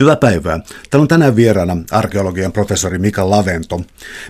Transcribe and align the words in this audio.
Hyvää 0.00 0.16
päivää. 0.16 0.58
Täällä 0.90 1.02
on 1.02 1.08
tänään 1.08 1.36
vieraana 1.36 1.76
arkeologian 1.90 2.52
professori 2.52 2.98
Mika 2.98 3.30
Lavento. 3.30 3.80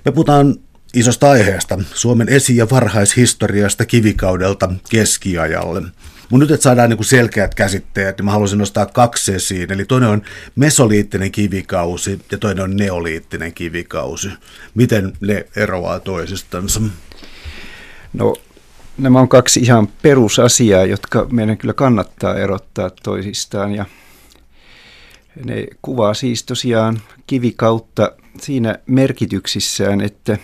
Me 0.05 0.13
puhutaan 0.13 0.57
isosta 0.95 1.31
aiheesta, 1.31 1.79
Suomen 1.95 2.29
esi- 2.29 2.57
ja 2.57 2.71
varhaishistoriasta 2.71 3.85
kivikaudelta 3.85 4.73
keskiajalle. 4.91 5.83
Mun 6.31 6.41
nyt, 6.41 6.51
että 6.51 6.65
saadaan 6.65 6.91
niin 6.91 7.05
selkeät 7.05 7.55
käsitteet, 7.55 8.19
niin 8.19 8.25
mä 8.25 8.31
haluaisin 8.31 8.59
nostaa 8.59 8.87
kaksi 8.87 9.35
esiin. 9.35 9.73
Eli 9.73 9.85
toinen 9.85 10.09
on 10.09 10.23
mesoliittinen 10.57 11.33
kivikausi 11.33 12.21
ja 12.33 12.39
toinen 12.39 12.65
on 12.65 12.77
neoliittinen 12.77 13.55
kivikausi. 13.55 14.29
Miten 14.75 15.13
ne 15.21 15.47
eroaa 15.57 16.01
toisistansa? 16.01 16.81
No, 18.13 18.37
nämä 18.99 19.21
on 19.21 19.29
kaksi 19.29 19.61
ihan 19.61 19.89
perusasiaa, 20.03 20.85
jotka 20.85 21.27
meidän 21.31 21.59
kyllä 21.59 21.75
kannattaa 21.75 22.37
erottaa 22.37 22.91
toisistaan. 23.03 23.75
Ja 23.75 23.85
ne 25.45 25.67
kuvaa 25.83 26.15
siis 26.15 26.45
tosiaan 26.45 27.01
kivikautta 27.27 28.13
siinä 28.41 28.79
merkityksissään, 28.87 30.01
että 30.01 30.39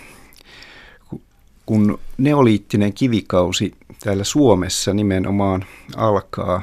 kun 1.65 1.99
neoliittinen 2.17 2.93
kivikausi 2.93 3.73
täällä 3.99 4.23
Suomessa 4.23 4.93
nimenomaan 4.93 5.65
alkaa, 5.95 6.61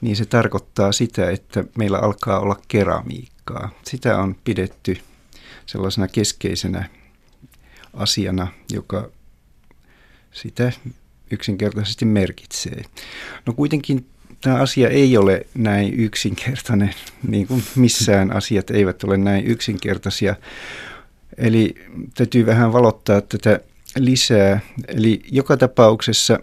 niin 0.00 0.16
se 0.16 0.24
tarkoittaa 0.24 0.92
sitä, 0.92 1.30
että 1.30 1.64
meillä 1.78 1.98
alkaa 1.98 2.40
olla 2.40 2.56
keramiikkaa. 2.68 3.70
Sitä 3.84 4.18
on 4.18 4.36
pidetty 4.44 4.96
sellaisena 5.66 6.08
keskeisenä 6.08 6.88
asiana, 7.94 8.46
joka 8.72 9.10
sitä 10.32 10.72
yksinkertaisesti 11.30 12.04
merkitsee. 12.04 12.82
No 13.46 13.52
kuitenkin 13.52 14.06
tämä 14.44 14.56
asia 14.56 14.88
ei 14.88 15.16
ole 15.16 15.46
näin 15.54 15.94
yksinkertainen, 16.00 16.94
niin 17.28 17.46
kuin 17.46 17.62
missään 17.76 18.32
asiat 18.36 18.70
eivät 18.70 19.04
ole 19.04 19.16
näin 19.16 19.46
yksinkertaisia. 19.46 20.34
Eli 21.36 21.74
täytyy 22.14 22.46
vähän 22.46 22.72
valottaa 22.72 23.20
tätä 23.20 23.60
lisää. 23.98 24.60
Eli 24.88 25.22
joka 25.30 25.56
tapauksessa 25.56 26.38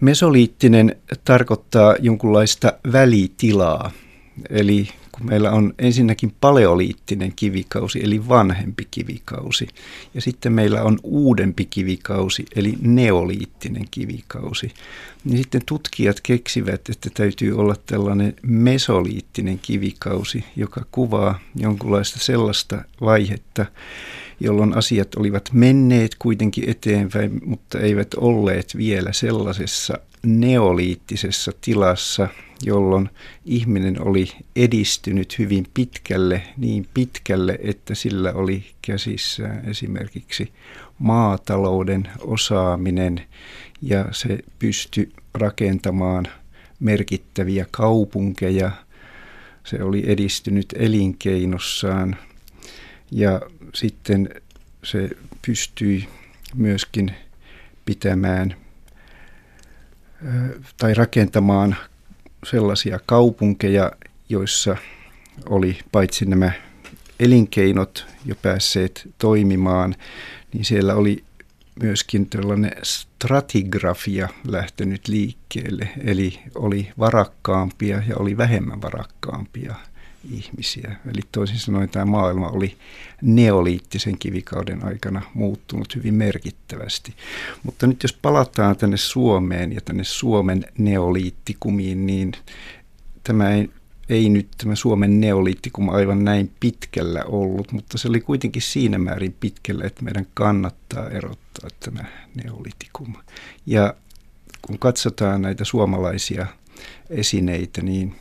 mesoliittinen 0.00 0.96
tarkoittaa 1.24 1.94
jonkunlaista 2.00 2.72
välitilaa. 2.92 3.90
Eli 4.50 4.88
kun 5.12 5.26
meillä 5.26 5.50
on 5.50 5.74
ensinnäkin 5.78 6.34
paleoliittinen 6.40 7.32
kivikausi, 7.36 8.00
eli 8.04 8.28
vanhempi 8.28 8.88
kivikausi, 8.90 9.68
ja 10.14 10.20
sitten 10.20 10.52
meillä 10.52 10.82
on 10.82 10.98
uudempi 11.02 11.64
kivikausi, 11.64 12.44
eli 12.56 12.74
neoliittinen 12.80 13.84
kivikausi, 13.90 14.72
niin 15.24 15.38
sitten 15.38 15.62
tutkijat 15.66 16.20
keksivät, 16.20 16.88
että 16.88 17.10
täytyy 17.14 17.58
olla 17.58 17.74
tällainen 17.86 18.34
mesoliittinen 18.42 19.58
kivikausi, 19.58 20.44
joka 20.56 20.84
kuvaa 20.92 21.40
jonkunlaista 21.56 22.18
sellaista 22.18 22.84
vaihetta, 23.00 23.66
jolloin 24.40 24.76
asiat 24.76 25.14
olivat 25.14 25.50
menneet 25.52 26.14
kuitenkin 26.18 26.70
eteenpäin, 26.70 27.40
mutta 27.44 27.78
eivät 27.78 28.14
olleet 28.14 28.76
vielä 28.76 29.12
sellaisessa 29.12 29.98
neoliittisessa 30.22 31.52
tilassa, 31.60 32.28
jolloin 32.62 33.10
ihminen 33.44 34.02
oli 34.06 34.28
edistynyt 34.56 35.38
hyvin 35.38 35.66
pitkälle, 35.74 36.42
niin 36.56 36.88
pitkälle, 36.94 37.58
että 37.62 37.94
sillä 37.94 38.32
oli 38.32 38.64
käsissään 38.82 39.68
esimerkiksi 39.68 40.52
maatalouden 40.98 42.08
osaaminen 42.20 43.22
ja 43.82 44.04
se 44.12 44.38
pystyi 44.58 45.12
rakentamaan 45.34 46.26
merkittäviä 46.80 47.66
kaupunkeja. 47.70 48.70
Se 49.64 49.82
oli 49.82 50.02
edistynyt 50.06 50.66
elinkeinossaan 50.76 52.16
ja 53.10 53.40
sitten 53.74 54.28
se 54.82 55.10
pystyi 55.46 56.08
myöskin 56.54 57.14
pitämään 57.84 58.56
tai 60.76 60.94
rakentamaan 60.94 61.76
sellaisia 62.46 63.00
kaupunkeja, 63.06 63.92
joissa 64.28 64.76
oli 65.48 65.78
paitsi 65.92 66.24
nämä 66.24 66.52
elinkeinot 67.20 68.06
jo 68.24 68.34
päässeet 68.42 69.08
toimimaan, 69.18 69.94
niin 70.52 70.64
siellä 70.64 70.94
oli 70.94 71.24
myöskin 71.82 72.26
tällainen 72.26 72.72
stratigrafia 72.82 74.28
lähtenyt 74.48 75.08
liikkeelle, 75.08 75.88
eli 76.04 76.40
oli 76.54 76.88
varakkaampia 76.98 78.02
ja 78.08 78.16
oli 78.16 78.36
vähemmän 78.36 78.82
varakkaampia 78.82 79.74
ihmisiä. 80.30 80.96
Eli 81.06 81.20
toisin 81.32 81.58
sanoen 81.58 81.88
tämä 81.88 82.04
maailma 82.04 82.48
oli 82.48 82.76
neoliittisen 83.22 84.18
kivikauden 84.18 84.84
aikana 84.84 85.22
muuttunut 85.34 85.96
hyvin 85.96 86.14
merkittävästi. 86.14 87.14
Mutta 87.62 87.86
nyt 87.86 88.02
jos 88.02 88.12
palataan 88.12 88.76
tänne 88.76 88.96
Suomeen 88.96 89.72
ja 89.72 89.80
tänne 89.80 90.04
Suomen 90.04 90.64
neoliittikumiin, 90.78 92.06
niin 92.06 92.32
tämä 93.24 93.50
ei, 93.50 93.70
ei 94.08 94.28
nyt 94.28 94.48
tämä 94.58 94.74
Suomen 94.74 95.20
neoliittikum 95.20 95.88
aivan 95.88 96.24
näin 96.24 96.50
pitkällä 96.60 97.24
ollut, 97.24 97.72
mutta 97.72 97.98
se 97.98 98.08
oli 98.08 98.20
kuitenkin 98.20 98.62
siinä 98.62 98.98
määrin 98.98 99.36
pitkällä, 99.40 99.84
että 99.84 100.02
meidän 100.02 100.26
kannattaa 100.34 101.10
erottaa 101.10 101.70
tämä 101.80 102.04
neoliittikum. 102.34 103.14
Ja 103.66 103.94
kun 104.62 104.78
katsotaan 104.78 105.42
näitä 105.42 105.64
suomalaisia 105.64 106.46
esineitä, 107.10 107.82
niin 107.82 108.14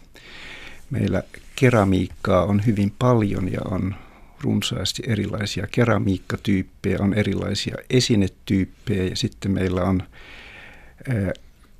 meillä 0.89 1.23
keramiikkaa 1.61 2.45
on 2.45 2.65
hyvin 2.65 2.93
paljon 2.99 3.51
ja 3.51 3.59
on 3.65 3.95
runsaasti 4.39 5.03
erilaisia 5.07 5.67
keramiikkatyyppejä, 5.71 6.97
on 7.01 7.13
erilaisia 7.13 7.75
esinetyyppejä 7.89 9.03
ja 9.03 9.15
sitten 9.15 9.51
meillä 9.51 9.83
on 9.83 10.03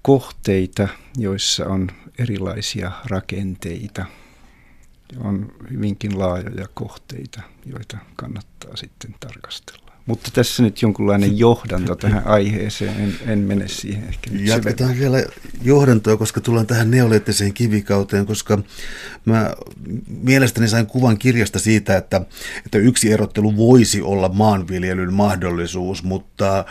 kohteita, 0.01 0.87
joissa 1.17 1.65
on 1.65 1.87
erilaisia 2.19 2.91
rakenteita. 3.05 4.05
On 5.17 5.51
hyvinkin 5.71 6.19
laajoja 6.19 6.67
kohteita, 6.73 7.41
joita 7.65 7.97
kannattaa 8.15 8.75
sitten 8.75 9.15
tarkastella. 9.19 9.90
Mutta 10.05 10.29
tässä 10.33 10.63
nyt 10.63 10.81
jonkunlainen 10.81 11.37
johdanto 11.37 11.95
tähän 11.95 12.27
aiheeseen, 12.27 12.99
en, 12.99 13.31
en 13.31 13.39
mene 13.39 13.67
siihen 13.67 14.03
ehkä 14.03 14.31
Jatketaan 14.33 14.99
vielä 14.99 15.23
johdantoa, 15.63 16.17
koska 16.17 16.41
tullaan 16.41 16.67
tähän 16.67 16.91
neoliittiseen 16.91 17.53
kivikauteen, 17.53 18.25
koska 18.25 18.59
mä 19.25 19.53
mielestäni 20.07 20.67
sain 20.67 20.85
kuvan 20.85 21.17
kirjasta 21.17 21.59
siitä, 21.59 21.97
että, 21.97 22.21
että 22.65 22.77
yksi 22.77 23.11
erottelu 23.11 23.57
voisi 23.57 24.01
olla 24.01 24.29
maanviljelyn 24.29 25.13
mahdollisuus, 25.13 26.03
mutta 26.03 26.59
äh, 26.59 26.65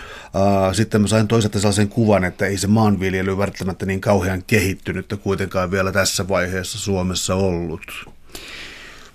sitten 0.73 1.01
mä 1.01 1.07
sain 1.07 1.29
toisaalta 1.29 1.61
sellaisen 1.61 1.89
kuvan, 1.89 2.25
että 2.25 2.47
ei 2.47 2.59
se 2.59 2.67
maanviljely 2.67 3.39
välttämättä 3.39 3.87
niin 3.87 4.01
kauhean 4.01 4.43
kehittynyt 4.47 5.15
kuitenkaan 5.23 5.71
vielä 5.71 5.93
tässä 5.93 6.29
vaiheessa 6.29 6.79
Suomessa 6.79 7.35
ollut. 7.35 8.11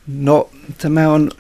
No 0.08 0.50
tämä 0.78 1.10
on 1.10 1.32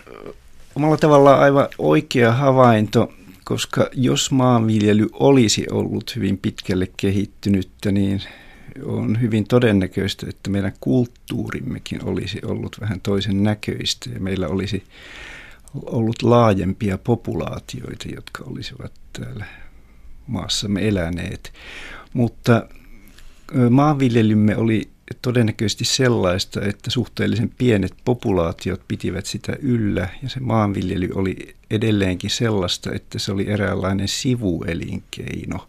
omalla 0.75 0.97
tavallaan 0.97 1.39
aivan 1.39 1.67
oikea 1.77 2.31
havainto, 2.31 3.13
koska 3.43 3.89
jos 3.93 4.31
maanviljely 4.31 5.07
olisi 5.13 5.65
ollut 5.71 6.15
hyvin 6.15 6.37
pitkälle 6.37 6.87
kehittynyttä, 6.97 7.91
niin 7.91 8.21
on 8.85 9.21
hyvin 9.21 9.47
todennäköistä, 9.47 10.25
että 10.29 10.49
meidän 10.49 10.73
kulttuurimmekin 10.79 12.05
olisi 12.05 12.39
ollut 12.45 12.77
vähän 12.81 13.01
toisen 13.01 13.43
näköistä 13.43 14.09
ja 14.09 14.19
meillä 14.19 14.47
olisi 14.47 14.83
ollut 15.85 16.21
laajempia 16.21 16.97
populaatioita, 16.97 18.09
jotka 18.15 18.43
olisivat 18.43 18.91
täällä 19.13 19.45
maassamme 20.27 20.87
eläneet. 20.87 21.53
Mutta 22.13 22.67
maanviljelymme 23.69 24.57
oli 24.57 24.89
todennäköisesti 25.21 25.85
sellaista, 25.85 26.61
että 26.61 26.91
suhteellisen 26.91 27.51
pienet 27.57 27.93
populaatiot 28.05 28.81
pitivät 28.87 29.25
sitä 29.25 29.55
yllä 29.59 30.09
ja 30.23 30.29
se 30.29 30.39
maanviljely 30.39 31.09
oli 31.15 31.55
edelleenkin 31.71 32.29
sellaista, 32.29 32.91
että 32.93 33.19
se 33.19 33.31
oli 33.31 33.49
eräänlainen 33.49 34.07
sivuelinkeino. 34.07 35.67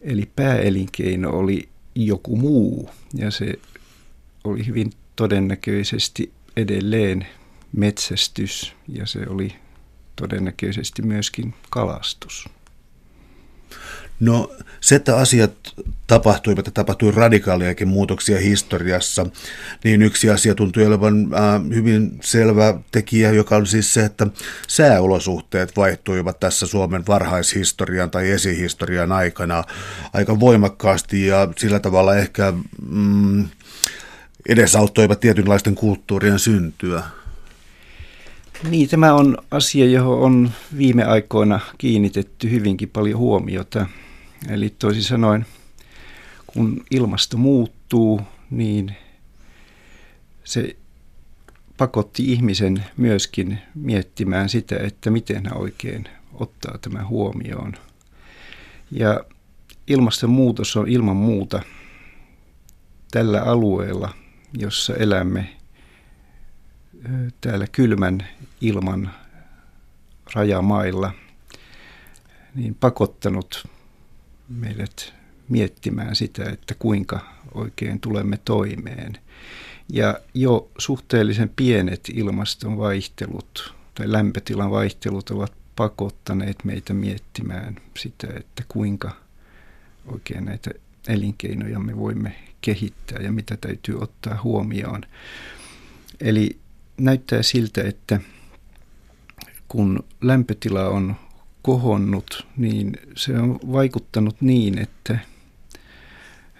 Eli 0.00 0.30
pääelinkeino 0.36 1.30
oli 1.30 1.68
joku 1.94 2.36
muu 2.36 2.90
ja 3.14 3.30
se 3.30 3.54
oli 4.44 4.66
hyvin 4.66 4.90
todennäköisesti 5.16 6.32
edelleen 6.56 7.26
metsästys 7.72 8.72
ja 8.88 9.06
se 9.06 9.20
oli 9.28 9.54
todennäköisesti 10.16 11.02
myöskin 11.02 11.54
kalastus. 11.70 12.48
No 14.20 14.50
se, 14.80 14.94
että 14.94 15.16
asiat 15.16 15.52
tapahtuivat 16.06 16.66
ja 16.66 16.72
tapahtui 16.72 17.12
radikaaliakin 17.12 17.88
muutoksia 17.88 18.38
historiassa, 18.38 19.26
niin 19.84 20.02
yksi 20.02 20.30
asia 20.30 20.54
tuntui 20.54 20.86
olevan 20.86 21.28
äh, 21.34 21.74
hyvin 21.74 22.18
selvä 22.22 22.78
tekijä, 22.92 23.30
joka 23.32 23.56
on 23.56 23.66
siis 23.66 23.94
se, 23.94 24.04
että 24.04 24.26
sääolosuhteet 24.68 25.76
vaihtuivat 25.76 26.40
tässä 26.40 26.66
Suomen 26.66 27.06
varhaishistorian 27.08 28.10
tai 28.10 28.30
esihistorian 28.30 29.12
aikana 29.12 29.64
aika 30.12 30.40
voimakkaasti 30.40 31.26
ja 31.26 31.48
sillä 31.56 31.80
tavalla 31.80 32.16
ehkä... 32.16 32.52
Mm, 32.88 33.48
edesauttoivat 34.48 35.20
tietynlaisten 35.20 35.74
kulttuurien 35.74 36.38
syntyä. 36.38 37.02
Niin, 38.70 38.88
tämä 38.88 39.14
on 39.14 39.38
asia, 39.50 39.86
johon 39.86 40.18
on 40.18 40.50
viime 40.78 41.04
aikoina 41.04 41.60
kiinnitetty 41.78 42.50
hyvinkin 42.50 42.88
paljon 42.88 43.18
huomiota. 43.18 43.86
Eli 44.48 44.74
toisin 44.78 45.02
sanoen, 45.02 45.46
kun 46.46 46.84
ilmasto 46.90 47.36
muuttuu, 47.36 48.20
niin 48.50 48.96
se 50.44 50.76
pakotti 51.76 52.32
ihmisen 52.32 52.84
myöskin 52.96 53.58
miettimään 53.74 54.48
sitä, 54.48 54.76
että 54.76 55.10
miten 55.10 55.46
hän 55.46 55.56
oikein 55.56 56.08
ottaa 56.34 56.78
tämän 56.78 57.08
huomioon. 57.08 57.74
Ja 58.90 59.20
ilmastonmuutos 59.86 60.76
on 60.76 60.88
ilman 60.88 61.16
muuta 61.16 61.62
tällä 63.10 63.42
alueella, 63.42 64.14
jossa 64.58 64.94
elämme 64.94 65.56
täällä 67.40 67.66
kylmän 67.72 68.28
ilman 68.60 69.10
rajamailla, 70.34 71.12
niin 72.54 72.74
pakottanut 72.74 73.68
meidät 74.54 75.14
miettimään 75.48 76.16
sitä, 76.16 76.44
että 76.44 76.74
kuinka 76.78 77.20
oikein 77.54 78.00
tulemme 78.00 78.38
toimeen. 78.44 79.18
Ja 79.88 80.18
jo 80.34 80.70
suhteellisen 80.78 81.50
pienet 81.56 82.08
ilmaston 82.14 82.78
vaihtelut 82.78 83.74
tai 83.94 84.12
lämpötilan 84.12 84.70
vaihtelut 84.70 85.30
ovat 85.30 85.52
pakottaneet 85.76 86.64
meitä 86.64 86.94
miettimään 86.94 87.76
sitä, 87.98 88.26
että 88.36 88.62
kuinka 88.68 89.16
oikein 90.06 90.44
näitä 90.44 90.70
elinkeinoja 91.08 91.78
me 91.78 91.96
voimme 91.96 92.36
kehittää 92.60 93.22
ja 93.22 93.32
mitä 93.32 93.56
täytyy 93.56 93.98
ottaa 94.00 94.40
huomioon. 94.42 95.02
Eli 96.20 96.58
näyttää 96.96 97.42
siltä, 97.42 97.82
että 97.82 98.20
kun 99.68 100.04
lämpötila 100.20 100.88
on 100.88 101.16
kohonnut, 101.64 102.46
niin 102.56 102.96
se 103.16 103.38
on 103.38 103.58
vaikuttanut 103.72 104.36
niin, 104.40 104.78
että, 104.78 105.18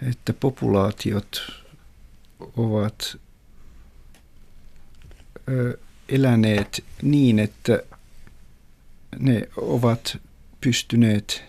että 0.07 0.33
populaatiot 0.33 1.63
ovat 2.57 3.17
eläneet 6.09 6.83
niin, 7.01 7.39
että 7.39 7.79
ne 9.19 9.49
ovat 9.57 10.17
pystyneet 10.61 11.43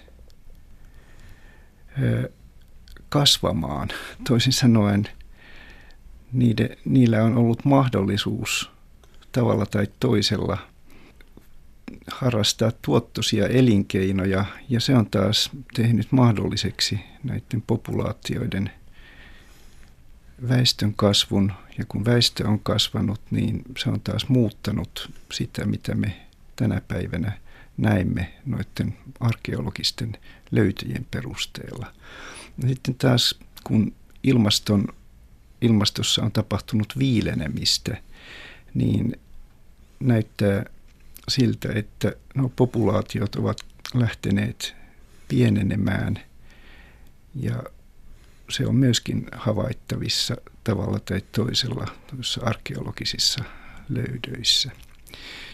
kasvamaan. 3.08 3.88
Toisin 4.29 4.53
sanoen, 4.53 5.08
niide, 6.32 6.79
niillä 6.85 7.25
on 7.25 7.37
ollut 7.37 7.64
mahdollisuus 7.64 8.70
tavalla 9.32 9.67
tai 9.67 9.87
toisella 10.00 10.58
harrastaa 12.11 12.73
tuottoisia 12.82 13.47
elinkeinoja, 13.47 14.44
ja 14.69 14.81
se 14.81 14.97
on 14.97 15.06
taas 15.06 15.50
tehnyt 15.75 16.12
mahdolliseksi 16.12 17.00
näiden 17.25 17.62
populaatioiden 17.67 18.70
väestön 20.49 20.94
kasvun, 20.94 21.53
ja 21.79 21.85
kun 21.88 22.05
väestö 22.05 22.49
on 22.49 22.61
kasvanut, 22.61 23.20
niin 23.31 23.62
se 23.79 23.91
on 23.91 24.00
taas 24.00 24.29
muuttanut 24.29 25.11
sitä, 25.32 25.64
mitä 25.64 25.94
me 25.94 26.17
tänä 26.56 26.81
päivänä 26.88 27.32
näemme 27.76 28.32
noiden 28.47 28.97
arkeologisten 29.20 30.17
löytöjen 30.50 31.06
perusteella. 31.11 31.93
Sitten 32.67 32.94
taas 32.94 33.38
kun 33.64 33.94
ilmaston, 34.23 34.88
ilmastossa 35.61 36.23
on 36.23 36.32
tapahtunut 36.32 36.99
viilenemistä, 36.99 37.97
niin 38.75 39.20
näyttää 40.00 40.64
siltä, 41.28 41.69
että 41.75 42.12
no, 42.34 42.49
populaatiot 42.56 43.37
ovat 43.37 43.58
lähteneet 43.94 44.75
pienenemään 45.28 46.20
ja 47.34 47.62
se 48.49 48.67
on 48.67 48.75
myöskin 48.75 49.26
havaittavissa 49.32 50.37
tavalla 50.64 50.99
tai 51.00 51.23
toisella 51.32 51.87
arkeologisissa 52.43 53.44
löydöissä. 53.88 54.70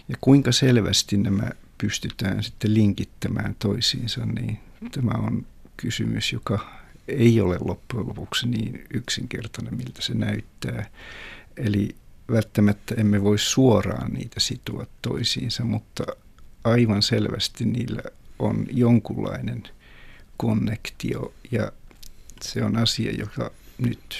Ja 0.08 0.16
kuinka 0.20 0.52
selvästi 0.52 1.16
nämä 1.16 1.50
pystytään 1.78 2.42
sitten 2.42 2.74
linkittämään 2.74 3.56
toisiinsa, 3.58 4.26
niin 4.26 4.58
tämä 4.90 5.18
on 5.18 5.46
kysymys, 5.76 6.32
joka 6.32 6.82
ei 7.08 7.40
ole 7.40 7.58
loppujen 7.60 8.08
lopuksi 8.08 8.48
niin 8.48 8.84
yksinkertainen, 8.94 9.76
miltä 9.76 10.02
se 10.02 10.14
näyttää. 10.14 10.90
Eli 11.56 11.96
välttämättä 12.30 12.94
emme 12.94 13.22
voi 13.22 13.38
suoraan 13.38 14.12
niitä 14.12 14.40
sitoa 14.40 14.86
toisiinsa, 15.02 15.64
mutta 15.64 16.04
aivan 16.64 17.02
selvästi 17.02 17.64
niillä 17.64 18.02
on 18.38 18.66
jonkunlainen 18.70 19.62
konnektio 20.36 21.34
ja 21.50 21.72
se 22.42 22.64
on 22.64 22.76
asia, 22.76 23.12
joka 23.12 23.50
nyt 23.78 24.16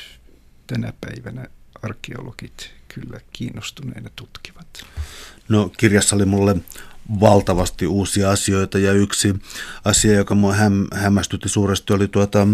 tänä 0.67 0.93
päivänä 1.01 1.47
arkeologit 1.83 2.71
kyllä 2.95 3.21
kiinnostuneena 3.33 4.11
tutkivat. 4.17 4.85
No 5.49 5.71
kirjassa 5.79 6.17
oli 6.17 6.25
mulle 6.25 6.57
valtavasti 7.21 7.87
uusia 7.87 8.31
asioita 8.31 8.79
ja 8.79 8.93
yksi 8.93 9.35
asia, 9.85 10.13
joka 10.13 10.35
mua 10.35 10.55
häm, 10.55 10.87
hämmästytti 10.93 11.49
suuresti 11.49 11.93
oli 11.93 12.09
tuota, 12.09 12.47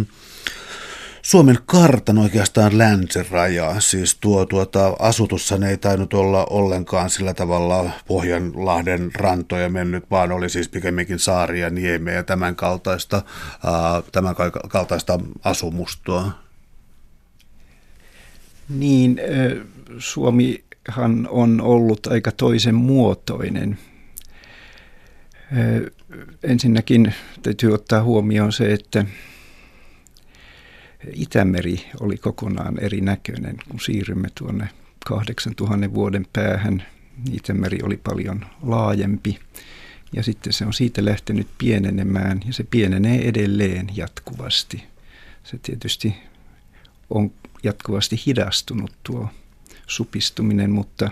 Suomen 1.29 1.59
kartan 1.67 2.19
oikeastaan 2.19 2.79
länsiraja, 2.79 3.81
siis 3.81 4.19
tuo 4.21 4.47
tuota, 4.47 4.97
asutussa 4.99 5.59
ei 5.69 5.77
tainnut 5.77 6.15
olla 6.15 6.45
ollenkaan 6.45 7.11
sillä 7.11 7.35
tavalla 7.35 7.91
Pohjanlahden 8.07 9.11
rantoja 9.15 9.69
mennyt, 9.69 10.11
vaan 10.11 10.33
oli 10.33 10.49
siis 10.51 10.69
pikemminkin 10.69 11.19
saaria, 11.19 11.71
niemeä 11.71 12.15
ja 12.15 12.23
tämän 12.23 12.57
kaltaista, 12.57 13.23
ää, 13.65 14.03
tämän 14.13 14.35
kaltaista 14.69 15.21
asumustoa. 15.45 16.31
Niin, 18.69 19.21
Suomihan 19.99 21.29
on 21.31 21.61
ollut 21.61 22.07
aika 22.07 22.33
toisen 22.33 22.75
muotoinen. 22.75 23.79
Ensinnäkin 26.43 27.15
täytyy 27.43 27.75
ottaa 27.75 28.03
huomioon 28.03 28.53
se, 28.53 28.73
että 28.73 29.05
Itämeri 31.13 31.87
oli 32.01 32.17
kokonaan 32.17 32.79
erinäköinen. 32.81 33.57
Kun 33.69 33.81
siirrymme 33.81 34.29
tuonne 34.39 34.69
8000 35.07 35.95
vuoden 35.95 36.27
päähän, 36.33 36.85
Itämeri 37.33 37.79
oli 37.83 37.97
paljon 37.97 38.47
laajempi. 38.63 39.39
Ja 40.13 40.23
sitten 40.23 40.53
se 40.53 40.67
on 40.67 40.73
siitä 40.73 41.05
lähtenyt 41.05 41.47
pienenemään 41.59 42.41
ja 42.47 42.53
se 42.53 42.65
pienenee 42.65 43.29
edelleen 43.29 43.87
jatkuvasti. 43.97 44.85
Se 45.45 45.59
tietysti 45.63 46.15
on 47.11 47.31
jatkuvasti 47.63 48.23
hidastunut 48.27 48.93
tuo 49.03 49.29
supistuminen, 49.87 50.71
mutta 50.71 51.11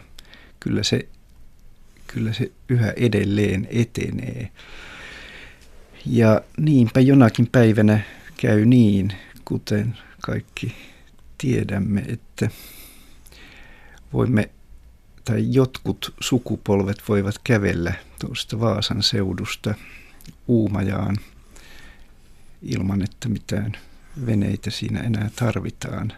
kyllä 0.60 0.82
se, 0.82 1.08
kyllä 2.06 2.32
se 2.32 2.52
yhä 2.68 2.92
edelleen 2.96 3.68
etenee. 3.70 4.50
Ja 6.06 6.40
niinpä 6.58 7.00
jonakin 7.00 7.46
päivänä 7.52 8.00
käy 8.36 8.64
niin, 8.64 9.12
kuten 9.48 9.98
kaikki 10.22 10.74
tiedämme, 11.38 12.00
että 12.08 12.50
voimme 14.12 14.50
tai 15.24 15.44
jotkut 15.48 16.14
sukupolvet 16.20 17.02
voivat 17.08 17.34
kävellä 17.44 17.94
tuosta 18.20 18.60
Vaasan 18.60 19.02
seudusta 19.02 19.74
Uumajaan 20.48 21.16
ilman, 22.62 23.02
että 23.02 23.28
mitään 23.28 23.72
veneitä 24.26 24.70
siinä 24.70 25.00
enää 25.00 25.30
tarvitaan. 25.36 26.12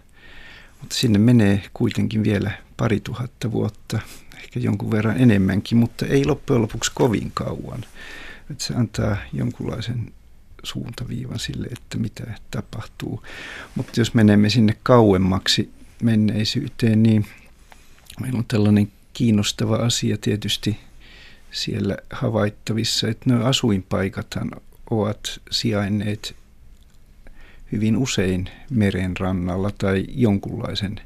Mutta 0.81 0.95
sinne 0.97 1.19
menee 1.19 1.63
kuitenkin 1.75 2.25
vielä 2.25 2.51
pari 2.77 3.01
tuhatta 3.01 3.53
vuotta, 3.53 4.01
ehkä 4.37 4.61
jonkun 4.61 4.91
verran 4.91 5.21
enemmänkin, 5.21 5.79
mutta 5.79 6.07
ei 6.07 6.25
loppujen 6.25 6.63
lopuksi 6.63 6.93
kovin 6.95 7.31
kauan. 7.35 7.85
Että 8.51 8.65
se 8.65 8.75
antaa 8.75 9.17
jonkunlaisen 9.33 10.13
suuntaviivan 10.63 11.39
sille, 11.39 11.67
että 11.67 11.99
mitä 11.99 12.25
tapahtuu. 12.51 13.23
Mutta 13.75 14.01
jos 14.01 14.15
menemme 14.15 14.51
sinne 14.51 14.77
kauemmaksi 14.83 15.71
menneisyyteen, 16.03 17.03
niin 17.03 17.27
meillä 18.21 18.39
on 18.39 18.45
tällainen 18.49 18.93
kiinnostava 19.13 19.77
asia 19.77 20.19
tietysti 20.21 20.79
siellä 21.51 21.97
havaittavissa, 22.11 23.09
että 23.09 23.31
nuo 23.31 23.45
asuinpaikathan 23.45 24.51
ovat 24.91 25.41
sijainneet 25.51 26.37
hyvin 27.73 27.97
usein 27.97 28.51
meren 28.71 29.17
rannalla 29.17 29.71
tai 29.79 30.05
jonkunlaisen 30.09 31.01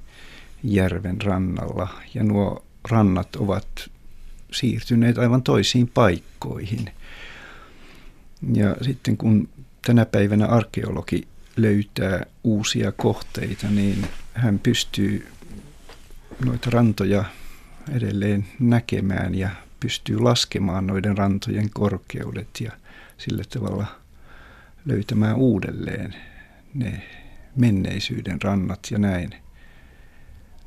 järven 0.64 1.22
rannalla. 1.22 1.88
Ja 2.14 2.24
nuo 2.24 2.64
rannat 2.90 3.36
ovat 3.36 3.90
siirtyneet 4.52 5.18
aivan 5.18 5.42
toisiin 5.42 5.88
paikkoihin– 5.88 6.90
ja 8.54 8.76
sitten 8.82 9.16
kun 9.16 9.48
tänä 9.86 10.06
päivänä 10.06 10.46
arkeologi 10.46 11.28
löytää 11.56 12.26
uusia 12.44 12.92
kohteita, 12.92 13.66
niin 13.68 14.06
hän 14.34 14.58
pystyy 14.58 15.26
noita 16.44 16.70
rantoja 16.70 17.24
edelleen 17.92 18.46
näkemään 18.60 19.34
ja 19.34 19.50
pystyy 19.80 20.18
laskemaan 20.18 20.86
noiden 20.86 21.18
rantojen 21.18 21.70
korkeudet 21.70 22.48
ja 22.60 22.72
sillä 23.18 23.42
tavalla 23.48 23.86
löytämään 24.84 25.36
uudelleen 25.36 26.14
ne 26.74 27.02
menneisyyden 27.56 28.42
rannat 28.42 28.80
ja 28.90 28.98
näin 28.98 29.30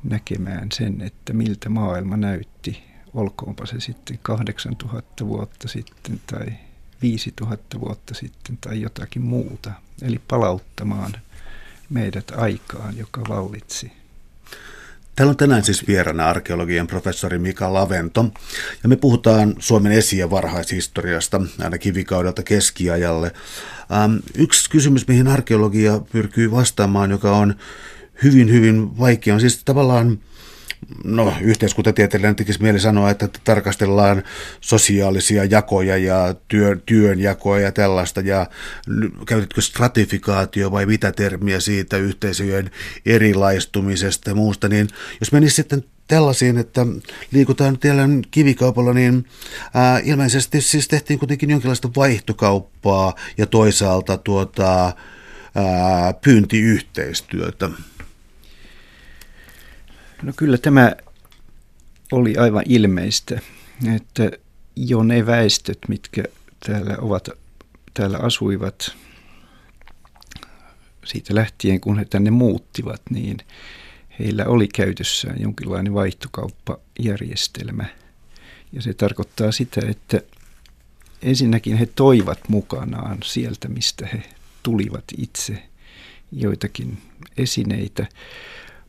näkemään 0.04 0.68
sen, 0.72 1.00
että 1.00 1.32
miltä 1.32 1.68
maailma 1.68 2.16
näytti, 2.16 2.84
olkoonpa 3.14 3.66
se 3.66 3.80
sitten 3.80 4.18
8000 4.22 5.26
vuotta 5.26 5.68
sitten 5.68 6.20
tai 6.26 6.46
5000 7.02 7.80
vuotta 7.80 8.14
sitten 8.14 8.58
tai 8.60 8.80
jotakin 8.80 9.22
muuta. 9.22 9.72
Eli 10.02 10.20
palauttamaan 10.28 11.12
meidät 11.90 12.32
aikaan, 12.36 12.98
joka 12.98 13.20
vallitsi. 13.28 13.92
Täällä 15.16 15.30
on 15.30 15.36
tänään 15.36 15.64
siis 15.64 15.86
vieraana 15.86 16.28
arkeologian 16.28 16.86
professori 16.86 17.38
Mika 17.38 17.72
Lavento, 17.72 18.30
ja 18.82 18.88
me 18.88 18.96
puhutaan 18.96 19.54
Suomen 19.58 19.92
esi- 19.92 20.18
ja 20.18 20.30
varhaishistoriasta 20.30 21.40
aina 21.64 21.78
kivikaudelta 21.78 22.42
keskiajalle. 22.42 23.32
Ähm, 23.92 24.16
yksi 24.34 24.70
kysymys, 24.70 25.08
mihin 25.08 25.28
arkeologia 25.28 26.00
pyrkii 26.12 26.50
vastaamaan, 26.50 27.10
joka 27.10 27.36
on 27.36 27.54
hyvin, 28.22 28.52
hyvin 28.52 28.98
vaikea, 28.98 29.34
on 29.34 29.40
siis 29.40 29.64
tavallaan 29.64 30.18
no 31.04 31.34
yhteiskuntatieteilijänä 31.40 32.34
tekisi 32.34 32.62
mieli 32.62 32.80
sanoa, 32.80 33.10
että 33.10 33.28
tarkastellaan 33.44 34.22
sosiaalisia 34.60 35.44
jakoja 35.44 35.96
ja 35.96 36.34
työ, 36.48 36.76
työnjakoja 36.86 37.62
ja 37.62 37.72
tällaista, 37.72 38.20
ja 38.20 38.46
käytätkö 39.26 39.60
stratifikaatio 39.60 40.70
vai 40.70 40.86
mitä 40.86 41.12
termiä 41.12 41.60
siitä 41.60 41.96
yhteisöjen 41.96 42.70
erilaistumisesta 43.06 44.30
ja 44.30 44.34
muusta, 44.34 44.68
niin 44.68 44.88
jos 45.20 45.32
menisi 45.32 45.56
sitten 45.56 45.84
tällaisiin, 46.08 46.58
että 46.58 46.86
liikutaan 47.32 47.78
siellä 47.82 48.02
kivikaupalla, 48.30 48.92
niin 48.92 49.24
ää, 49.74 49.98
ilmeisesti 49.98 50.60
siis 50.60 50.88
tehtiin 50.88 51.18
kuitenkin 51.18 51.50
jonkinlaista 51.50 51.88
vaihtokauppaa 51.96 53.14
ja 53.38 53.46
toisaalta 53.46 54.16
tuota, 54.16 54.84
ää, 55.54 56.12
pyyntiyhteistyötä. 56.24 57.70
No 60.22 60.32
kyllä 60.36 60.58
tämä 60.58 60.92
oli 62.12 62.36
aivan 62.36 62.64
ilmeistä, 62.66 63.40
että 63.96 64.30
jo 64.76 65.02
ne 65.02 65.26
väestöt, 65.26 65.78
mitkä 65.88 66.24
täällä, 66.66 66.96
ovat, 67.00 67.28
täällä 67.94 68.18
asuivat 68.18 68.96
siitä 71.04 71.34
lähtien, 71.34 71.80
kun 71.80 71.98
he 71.98 72.04
tänne 72.04 72.30
muuttivat, 72.30 73.02
niin 73.10 73.36
heillä 74.18 74.44
oli 74.44 74.68
käytössään 74.68 75.40
jonkinlainen 75.40 75.94
vaihtokauppajärjestelmä. 75.94 77.84
Ja 78.72 78.82
se 78.82 78.94
tarkoittaa 78.94 79.52
sitä, 79.52 79.80
että 79.88 80.20
ensinnäkin 81.22 81.76
he 81.76 81.86
toivat 81.86 82.38
mukanaan 82.48 83.18
sieltä, 83.24 83.68
mistä 83.68 84.06
he 84.12 84.22
tulivat 84.62 85.04
itse 85.18 85.62
joitakin 86.32 86.98
esineitä, 87.36 88.06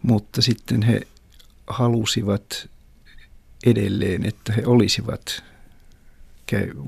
mutta 0.01 0.41
sitten 0.41 0.81
he 0.81 1.01
halusivat 1.67 2.69
edelleen, 3.65 4.25
että 4.25 4.53
he 4.53 4.65
olisivat 4.65 5.43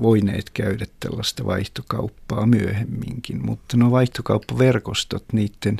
voineet 0.02 0.50
käydä 0.50 0.86
tällaista 1.00 1.46
vaihtokauppaa 1.46 2.46
myöhemminkin, 2.46 3.46
mutta 3.46 3.76
nuo 3.76 3.90
vaihtokauppaverkostot, 3.90 5.24
niiden 5.32 5.76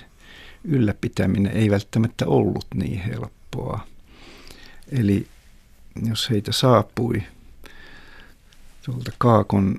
ylläpitäminen 0.64 1.52
ei 1.52 1.71
välttämättä 1.71 2.26
ollut 2.26 2.66
niin 2.75 3.00
helppoa. 3.00 3.87
Eli 4.92 5.26
jos 6.07 6.30
heitä 6.30 6.52
saapui 6.52 7.23
tuolta 8.85 9.12
Kaakon 9.19 9.78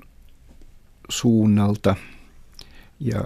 suunnalta 1.08 1.96
ja 3.00 3.24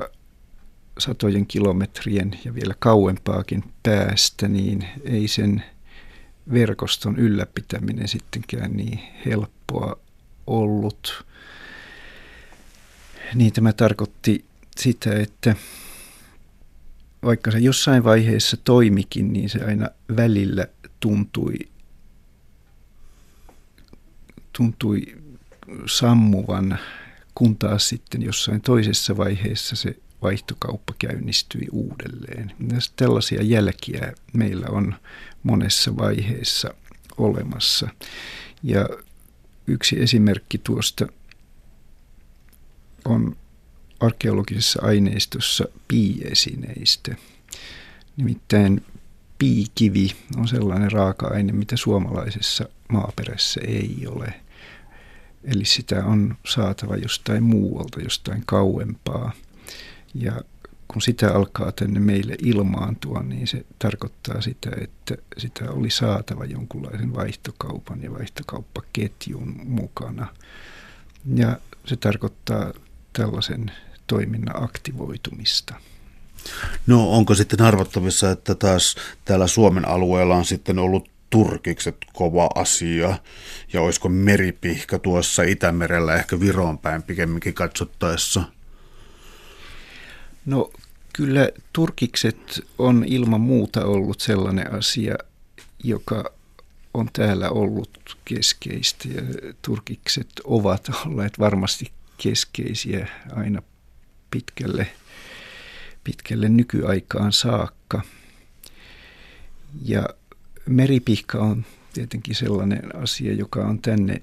satojen 0.99 1.47
kilometrien 1.47 2.39
ja 2.45 2.55
vielä 2.55 2.75
kauempaakin 2.79 3.65
päästä, 3.83 4.49
niin 4.49 4.89
ei 5.05 5.29
sen– 5.29 5.63
verkoston 6.53 7.19
ylläpitäminen 7.19 8.09
sittenkään 8.09 8.73
niin 8.73 9.01
helppoa 9.27 9.99
ollut. 10.47 11.27
Niin 13.35 13.53
tämä 13.53 13.73
tarkoitti 13.73 14.45
sitä, 14.77 15.19
että 15.19 15.57
vaikka 17.23 17.51
se 17.51 17.59
jossain 17.59 18.05
vaiheessa 18.05 18.57
toimikin, 18.57 19.33
niin 19.33 19.51
se 19.51 19.65
aina 19.65 19.89
välillä 20.17 20.67
tuntui, 21.01 21.55
tuntui 24.53 25.03
sammuvan, 25.87 26.79
kun 27.35 27.57
taas 27.57 27.89
sitten 27.89 28.23
jossain 28.23 28.61
toisessa 28.61 29.17
vaiheessa 29.17 29.77
se 29.77 29.97
vaihtokauppa 30.23 30.95
käynnistyi 30.99 31.69
uudelleen. 31.73 32.53
Tällaisia 32.97 33.43
jälkiä 33.43 34.13
meillä 34.33 34.67
on 34.69 34.95
monessa 35.43 35.97
vaiheessa 35.97 36.75
olemassa. 37.19 37.89
Ja 38.63 38.89
yksi 39.67 40.03
esimerkki 40.03 40.59
tuosta 40.59 41.07
on 43.05 43.37
arkeologisessa 44.01 44.83
aineistossa 44.83 45.65
piiesineistä. 45.89 47.17
Nimittäin 48.17 48.85
piikivi 49.39 50.11
on 50.37 50.49
sellainen 50.49 50.93
raaka-aine, 50.93 51.53
mitä 51.53 51.77
suomalaisessa 51.77 52.69
maaperässä 52.89 53.61
ei 53.67 54.05
ole. 54.07 54.35
Eli 55.45 55.65
sitä 55.65 56.05
on 56.05 56.37
saatava 56.47 56.97
jostain 56.97 57.43
muualta, 57.43 58.01
jostain 58.01 58.43
kauempaa. 58.47 59.33
Ja 60.21 60.41
kun 60.89 61.03
sitä 61.03 61.35
alkaa 61.35 61.73
tänne 61.73 62.01
meille 62.01 62.37
ilmaantua, 62.43 63.23
niin 63.23 63.47
se 63.47 63.67
tarkoittaa 63.79 64.41
sitä, 64.41 64.71
että 64.81 65.17
sitä 65.39 65.71
oli 65.71 65.91
saatava 65.91 66.45
jonkunlaisen 66.45 67.15
vaihtokaupan 67.15 68.03
ja 68.03 68.13
vaihtokauppaketjun 68.13 69.55
mukana. 69.65 70.27
Ja 71.35 71.59
se 71.85 71.97
tarkoittaa 71.97 72.73
tällaisen 73.13 73.73
toiminnan 74.07 74.65
aktivoitumista. 74.65 75.75
No 76.87 77.11
onko 77.11 77.35
sitten 77.35 77.63
arvottavissa, 77.63 78.31
että 78.31 78.55
taas 78.55 78.97
täällä 79.25 79.47
Suomen 79.47 79.89
alueella 79.89 80.37
on 80.37 80.45
sitten 80.45 80.79
ollut 80.79 81.11
turkikset 81.31 81.97
kova 82.13 82.49
asia, 82.55 83.19
ja 83.73 83.81
olisiko 83.81 84.09
meripihka 84.09 84.99
tuossa 84.99 85.43
Itämerellä 85.43 86.15
ehkä 86.15 86.41
Viroon 86.41 86.79
päin 86.79 87.03
pikemminkin 87.03 87.55
katsottaessa? 87.55 88.43
No 90.47 90.71
kyllä 91.13 91.49
turkikset 91.73 92.67
on 92.79 93.05
ilman 93.07 93.41
muuta 93.41 93.85
ollut 93.85 94.21
sellainen 94.21 94.75
asia, 94.75 95.15
joka 95.85 96.31
on 96.95 97.09
täällä 97.13 97.51
ollut 97.51 98.19
keskeistä 98.25 99.09
ja 99.09 99.23
turkikset 99.63 100.29
ovat 100.45 100.91
olleet 101.07 101.39
varmasti 101.39 101.93
keskeisiä 102.17 103.09
aina 103.33 103.63
pitkälle, 104.31 104.87
pitkälle 106.05 106.49
nykyaikaan 106.49 107.33
saakka. 107.33 108.03
Ja 109.83 110.09
meripihka 110.67 111.39
on 111.39 111.65
tietenkin 111.93 112.35
sellainen 112.35 112.97
asia, 112.97 113.33
joka 113.33 113.67
on 113.67 113.79
tänne, 113.83 114.23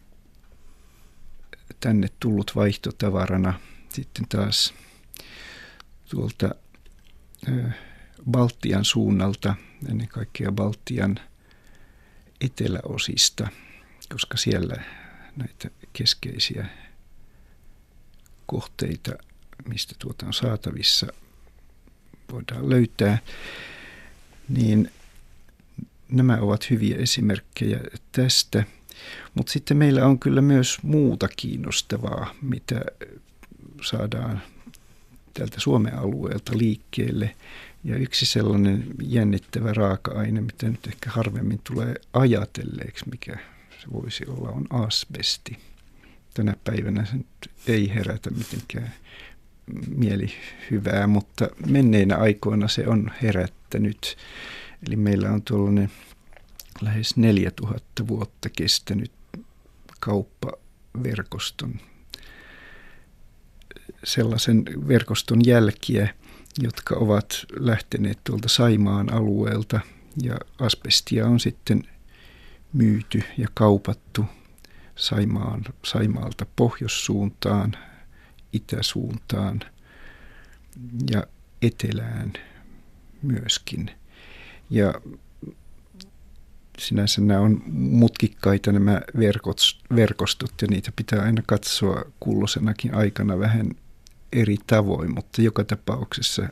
tänne 1.79 2.07
tullut 2.19 2.51
vaihtotavarana. 2.55 3.59
Sitten 3.89 4.25
taas 4.29 4.73
tuolta 6.09 6.55
Baltian 8.31 8.85
suunnalta, 8.85 9.55
ennen 9.89 10.07
kaikkea 10.07 10.51
Baltian 10.51 11.19
eteläosista, 12.41 13.47
koska 14.09 14.37
siellä 14.37 14.75
näitä 15.35 15.69
keskeisiä 15.93 16.65
kohteita, 18.45 19.11
mistä 19.67 19.95
tuota 19.99 20.25
on 20.25 20.33
saatavissa, 20.33 21.07
voidaan 22.31 22.69
löytää, 22.69 23.17
niin 24.49 24.91
nämä 26.09 26.37
ovat 26.41 26.69
hyviä 26.69 26.97
esimerkkejä 26.97 27.79
tästä. 28.11 28.63
Mutta 29.33 29.51
sitten 29.51 29.77
meillä 29.77 30.05
on 30.05 30.19
kyllä 30.19 30.41
myös 30.41 30.77
muuta 30.83 31.27
kiinnostavaa, 31.27 32.35
mitä 32.41 32.81
saadaan 33.81 34.41
täältä 35.33 35.59
Suomen 35.59 35.97
alueelta 35.97 36.57
liikkeelle. 36.57 37.35
Ja 37.83 37.97
yksi 37.97 38.25
sellainen 38.25 38.85
jännittävä 39.01 39.73
raaka-aine, 39.73 40.41
mitä 40.41 40.69
nyt 40.69 40.87
ehkä 40.87 41.09
harvemmin 41.09 41.59
tulee 41.63 41.95
ajatelleeksi, 42.13 43.09
mikä 43.09 43.37
se 43.81 43.93
voisi 43.93 44.25
olla, 44.27 44.49
on 44.49 44.65
asbesti. 44.69 45.57
Tänä 46.33 46.55
päivänä 46.63 47.05
se 47.05 47.15
nyt 47.15 47.51
ei 47.67 47.95
herätä 47.95 48.29
mitenkään 48.29 48.93
mieli 49.87 50.31
hyvää, 50.71 51.07
mutta 51.07 51.49
menneinä 51.67 52.15
aikoina 52.15 52.67
se 52.67 52.87
on 52.87 53.11
herättänyt. 53.21 54.17
Eli 54.87 54.95
meillä 54.95 55.31
on 55.31 55.41
tuollainen 55.41 55.91
lähes 56.81 57.17
4000 57.17 58.07
vuotta 58.07 58.49
kestänyt 58.49 59.11
kauppaverkoston, 59.99 61.79
sellaisen 64.03 64.63
verkoston 64.87 65.45
jälkiä, 65.45 66.13
jotka 66.61 66.95
ovat 66.95 67.45
lähteneet 67.59 68.19
tuolta 68.23 68.49
Saimaan 68.49 69.13
alueelta 69.13 69.79
ja 70.21 70.37
asbestia 70.59 71.27
on 71.27 71.39
sitten 71.39 71.83
myyty 72.73 73.23
ja 73.37 73.47
kaupattu 73.53 74.25
Saimaan, 74.95 75.65
Saimaalta 75.85 76.45
pohjoissuuntaan, 76.55 77.77
itäsuuntaan 78.53 79.59
ja 81.11 81.23
etelään 81.61 82.33
myöskin. 83.21 83.91
Ja 84.69 84.93
sinänsä 86.77 87.21
nämä 87.21 87.39
on 87.39 87.61
mutkikkaita 87.71 88.71
nämä 88.71 89.01
verkostot 89.95 90.53
ja 90.61 90.67
niitä 90.69 90.91
pitää 90.95 91.21
aina 91.21 91.43
katsoa 91.45 92.01
kulloisenakin 92.19 92.95
aikana 92.95 93.39
vähän 93.39 93.71
eri 94.33 94.57
tavoin, 94.67 95.13
mutta 95.13 95.41
joka 95.41 95.63
tapauksessa, 95.63 96.49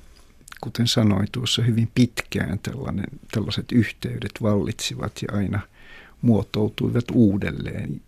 kuten 0.62 0.88
sanoin 0.88 1.28
tuossa, 1.32 1.62
hyvin 1.62 1.90
pitkään 1.96 2.60
tällainen, 2.60 3.06
tällaiset 3.32 3.72
yhteydet 3.72 4.32
vallitsivat 4.42 5.12
ja 5.22 5.38
aina 5.38 5.60
muotoutuivat 6.22 7.06
uudelleen, 7.14 8.02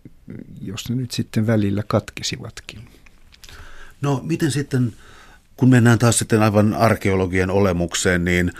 jos 0.62 0.90
ne 0.90 0.96
nyt 0.96 1.10
sitten 1.10 1.46
välillä 1.46 1.82
katkesivatkin. 1.86 2.80
No 4.00 4.20
miten 4.24 4.50
sitten 4.50 4.92
kun 5.56 5.68
mennään 5.68 5.98
taas 5.98 6.18
sitten 6.18 6.42
aivan 6.42 6.74
arkeologian 6.74 7.50
olemukseen, 7.50 8.24
niin 8.24 8.52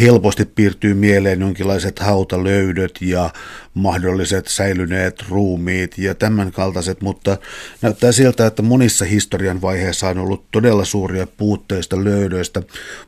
helposti 0.00 0.44
piirtyy 0.44 0.94
mieleen 0.94 1.40
jonkinlaiset 1.40 1.98
hautalöydöt 1.98 2.98
ja 3.00 3.30
mahdolliset 3.74 4.48
säilyneet 4.48 5.24
ruumiit 5.28 5.98
ja 5.98 6.14
tämän 6.14 6.52
kaltaiset, 6.52 7.00
mutta 7.00 7.38
näyttää 7.82 8.12
siltä, 8.12 8.46
että 8.46 8.62
monissa 8.62 9.04
historian 9.04 9.62
vaiheissa 9.62 10.08
on 10.08 10.18
ollut 10.18 10.50
todella 10.50 10.84
suuria 10.84 11.26
puutteista 11.26 12.04
löydöistä, 12.04 12.62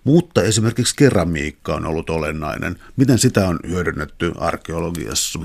mutta 0.05 0.43
esimerkiksi 0.43 0.97
keramiikka 0.97 1.75
on 1.75 1.87
ollut 1.87 2.11
olennainen. 2.11 2.77
Miten 2.97 3.19
sitä 3.19 3.49
on 3.49 3.59
hyödynnetty 3.69 4.33
arkeologiassa? 4.39 5.39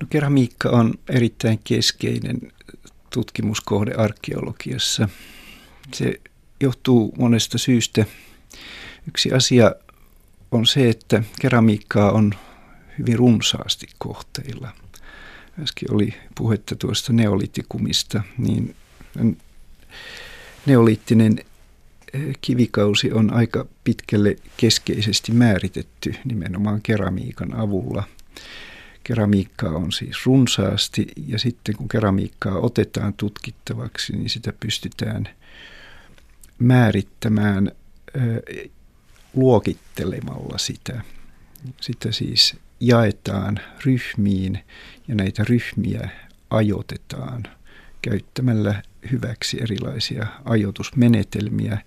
No, 0.00 0.06
keramiikka 0.10 0.68
on 0.68 0.94
erittäin 1.08 1.60
keskeinen 1.64 2.38
tutkimuskohde 3.12 3.94
arkeologiassa. 3.94 5.08
Se 5.94 6.20
johtuu 6.62 7.14
monesta 7.18 7.58
syystä. 7.58 8.04
Yksi 9.08 9.32
asia 9.32 9.74
on 10.50 10.66
se, 10.66 10.88
että 10.88 11.22
keramiikkaa 11.40 12.12
on 12.12 12.32
hyvin 12.98 13.18
runsaasti 13.18 13.86
kohteilla. 13.98 14.68
Äsken 15.62 15.94
oli 15.94 16.14
puhetta 16.34 16.76
tuosta 16.76 17.12
neolitikumista, 17.12 18.22
niin 18.38 18.76
neoliittinen 20.66 21.38
eh, 22.12 22.34
kivikausi 22.40 23.12
on 23.12 23.32
aika 23.32 23.66
pitkälle 23.84 24.36
keskeisesti 24.56 25.32
määritetty 25.32 26.14
nimenomaan 26.24 26.82
keramiikan 26.82 27.54
avulla. 27.54 28.04
Keramiikkaa 29.04 29.70
on 29.70 29.92
siis 29.92 30.26
runsaasti 30.26 31.06
ja 31.26 31.38
sitten 31.38 31.76
kun 31.76 31.88
keramiikkaa 31.88 32.58
otetaan 32.58 33.14
tutkittavaksi, 33.14 34.12
niin 34.16 34.30
sitä 34.30 34.52
pystytään– 34.60 35.28
määrittämään 36.62 37.72
luokittelemalla 39.34 40.58
sitä. 40.58 41.00
Sitä 41.80 42.12
siis 42.12 42.56
jaetaan 42.80 43.60
ryhmiin 43.84 44.58
ja 45.08 45.14
näitä 45.14 45.44
ryhmiä 45.44 46.08
ajotetaan 46.50 47.42
käyttämällä 48.02 48.82
hyväksi 49.10 49.62
erilaisia 49.62 50.26
ajoitusmenetelmiä. 50.44 51.78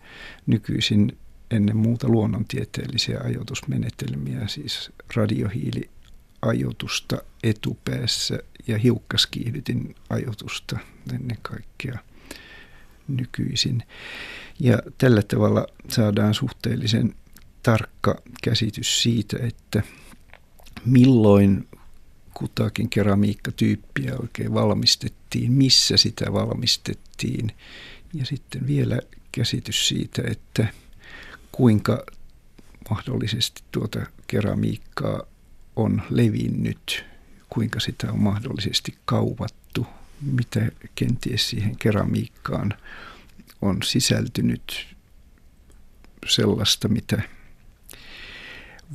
Nykyisin 0.47 1.17
ennen 1.51 1.77
muuta 1.77 2.07
luonnontieteellisiä 2.07 3.19
ajoitusmenetelmiä, 3.23 4.47
siis 4.47 4.91
radiohiiliajoitusta 5.15 7.17
etupäässä 7.43 8.39
ja 8.67 8.77
hiukkaskiihdytin 8.77 9.95
ajoitusta 10.09 10.79
ennen 11.13 11.37
kaikkea 11.41 11.99
nykyisin. 13.07 13.83
Ja 14.59 14.79
tällä 14.97 15.21
tavalla 15.21 15.67
saadaan 15.89 16.33
suhteellisen 16.33 17.15
tarkka 17.63 18.21
käsitys 18.43 19.03
siitä, 19.03 19.37
että 19.41 19.83
milloin 20.85 21.67
kutakin 22.33 22.89
keramiikkatyyppiä 22.89 24.15
oikein 24.21 24.53
valmistettiin, 24.53 25.51
missä 25.51 25.97
sitä 25.97 26.33
valmistettiin. 26.33 27.51
Ja 28.13 28.25
sitten 28.25 28.67
vielä 28.67 28.99
käsitys 29.31 29.87
siitä, 29.87 30.21
että 30.31 30.67
kuinka 31.51 32.05
mahdollisesti 32.89 33.63
tuota 33.71 33.99
keramiikkaa 34.27 35.23
on 35.75 36.01
levinnyt, 36.09 37.05
kuinka 37.49 37.79
sitä 37.79 38.11
on 38.11 38.19
mahdollisesti 38.19 38.97
kaupattu, 39.05 39.64
mitä 40.25 40.71
kenties 40.95 41.49
siihen 41.49 41.75
keramiikkaan 41.77 42.73
on 43.61 43.83
sisältynyt 43.83 44.95
sellaista, 46.27 46.87
mitä 46.87 47.21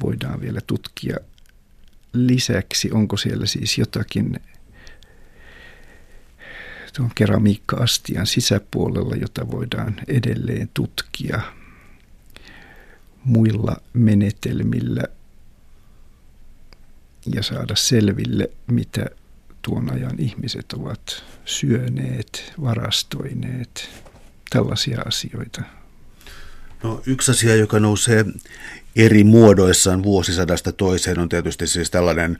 voidaan 0.00 0.40
vielä 0.40 0.60
tutkia 0.66 1.16
lisäksi. 2.12 2.90
Onko 2.92 3.16
siellä 3.16 3.46
siis 3.46 3.78
jotakin 3.78 4.40
tuon 6.96 7.10
keramiikka-astian 7.14 8.26
sisäpuolella, 8.26 9.16
jota 9.16 9.50
voidaan 9.50 9.96
edelleen 10.08 10.70
tutkia 10.74 11.40
muilla 13.24 13.76
menetelmillä 13.92 15.02
ja 17.34 17.42
saada 17.42 17.76
selville, 17.76 18.50
mitä 18.66 19.06
tuon 19.62 19.92
ajan 19.92 20.14
ihmiset 20.18 20.72
ovat 20.72 21.24
syöneet, 21.44 22.52
varastoineet, 22.60 23.90
tällaisia 24.50 25.02
asioita? 25.06 25.62
No, 26.82 27.02
yksi 27.06 27.30
asia, 27.30 27.56
joka 27.56 27.80
nousee 27.80 28.24
eri 28.96 29.24
muodoissaan 29.24 30.02
vuosisadasta 30.02 30.72
toiseen, 30.72 31.18
on 31.18 31.28
tietysti 31.28 31.66
siis 31.66 31.90
tällainen, 31.90 32.38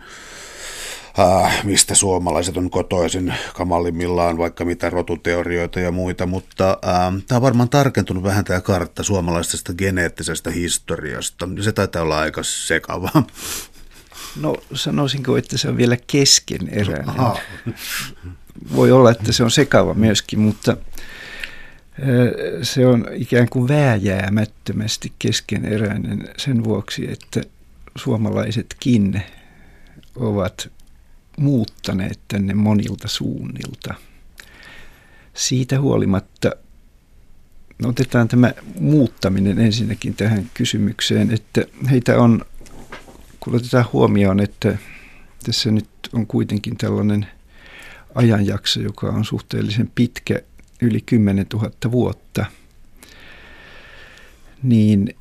äh, 1.19 1.65
mistä 1.65 1.95
suomalaiset 1.95 2.57
on 2.57 2.71
kotoisin 2.71 3.35
kamalimmillaan, 3.55 4.39
vaikka 4.39 4.65
mitä 4.65 4.91
rotuteorioita 4.91 5.81
ja 5.81 5.91
muita, 5.93 6.27
mutta 6.27 6.71
äh, 6.71 7.23
tämä 7.27 7.37
on 7.37 7.43
varmaan 7.43 7.69
tarkentunut 7.69 8.23
vähän 8.23 8.45
tämä 8.45 8.61
kartta 8.61 9.03
suomalaisesta 9.03 9.75
geneettisestä 9.75 10.51
historiasta, 10.51 11.49
se 11.61 11.73
taitaa 11.73 12.03
olla 12.03 12.19
aika 12.19 12.43
sekava. 12.43 13.11
No 14.37 14.57
sanoisinko, 14.75 15.37
että 15.37 15.59
se 15.59 15.69
on 15.69 15.77
vielä 15.77 15.97
keskeneräinen. 16.07 17.09
Aha. 17.09 17.39
Voi 18.77 18.93
olla, 18.93 19.11
että 19.11 19.33
se 19.33 19.45
on 19.45 19.51
sekava 19.51 19.95
myöskin, 19.95 20.39
mutta 20.39 20.77
se 22.63 22.87
on 22.87 23.07
ikään 23.13 23.49
kuin 23.49 23.69
vääjäämättömästi 23.69 25.13
keskeneräinen 25.19 26.29
sen 26.37 26.65
vuoksi, 26.65 27.11
että 27.13 27.41
suomalaisetkin 27.97 29.23
ovat 30.17 30.71
muuttaneet 31.39 32.21
tänne 32.29 32.55
monilta 32.55 33.09
suunnilta. 33.09 33.95
Siitä 35.35 35.81
huolimatta 35.81 36.51
otetaan 37.85 38.29
tämä 38.29 38.53
muuttaminen 38.81 39.59
ensinnäkin 39.59 40.15
tähän 40.15 40.51
kysymykseen, 40.55 41.31
että 41.31 41.65
heitä 41.91 42.21
on, 42.21 42.45
kun 43.41 43.55
otetaan 43.55 43.85
huomioon, 43.93 44.41
että 44.41 44.79
tässä 45.45 45.71
nyt 45.71 45.89
on 46.13 46.27
kuitenkin 46.27 46.77
tällainen 46.77 47.27
ajanjakso, 48.15 48.81
joka 48.81 49.07
on 49.07 49.25
suhteellisen 49.25 49.91
pitkä 49.95 50.41
yli 50.83 51.01
10 51.01 51.47
000 51.53 51.71
vuotta, 51.91 52.47
niin 54.63 55.15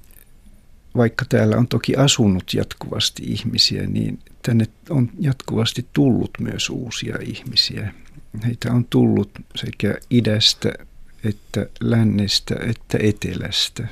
vaikka 0.95 1.25
täällä 1.25 1.57
on 1.57 1.67
toki 1.67 1.95
asunut 1.95 2.53
jatkuvasti 2.53 3.23
ihmisiä, 3.25 3.87
niin 3.87 4.19
tänne 4.41 4.65
on 4.89 5.11
jatkuvasti 5.19 5.85
tullut 5.93 6.31
myös 6.39 6.69
uusia 6.69 7.15
ihmisiä. 7.21 7.93
Heitä 8.45 8.73
on 8.73 8.85
tullut 8.85 9.31
sekä 9.55 9.95
idästä 10.09 10.73
että 11.23 11.65
lännestä 11.81 12.55
että 12.61 12.97
etelästä 13.01 13.87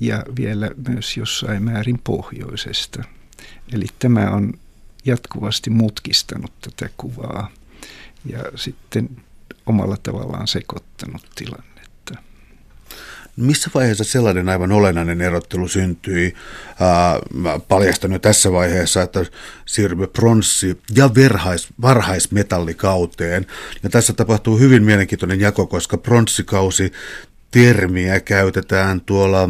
ja 0.00 0.24
vielä 0.36 0.70
myös 0.88 1.16
jossain 1.16 1.62
määrin 1.62 2.00
pohjoisesta. 2.04 3.04
Eli 3.72 3.86
tämä 3.98 4.30
on 4.30 4.52
jatkuvasti 5.04 5.70
mutkistanut 5.70 6.52
tätä 6.60 6.90
kuvaa. 6.96 7.50
Ja 8.24 8.38
sitten 8.54 9.08
omalla 9.66 9.96
tavallaan 10.02 10.48
sekoittanut 10.48 11.30
tilannetta. 11.34 12.14
Missä 13.36 13.70
vaiheessa 13.74 14.04
sellainen 14.04 14.48
aivan 14.48 14.72
olennainen 14.72 15.20
erottelu 15.20 15.68
syntyi? 15.68 16.34
Ää, 16.80 17.60
paljastan 17.68 18.12
jo 18.12 18.18
tässä 18.18 18.52
vaiheessa, 18.52 19.02
että 19.02 19.24
siirrymme 19.66 20.06
pronssi- 20.06 20.80
ja 20.94 21.14
verhais, 21.14 21.68
varhaismetallikauteen. 21.82 23.46
Ja 23.82 23.90
tässä 23.90 24.12
tapahtuu 24.12 24.58
hyvin 24.58 24.82
mielenkiintoinen 24.82 25.40
jako, 25.40 25.66
koska 25.66 25.96
pronssikausi 25.96 26.92
termiä 27.52 28.20
käytetään 28.20 29.00
tuolla 29.00 29.48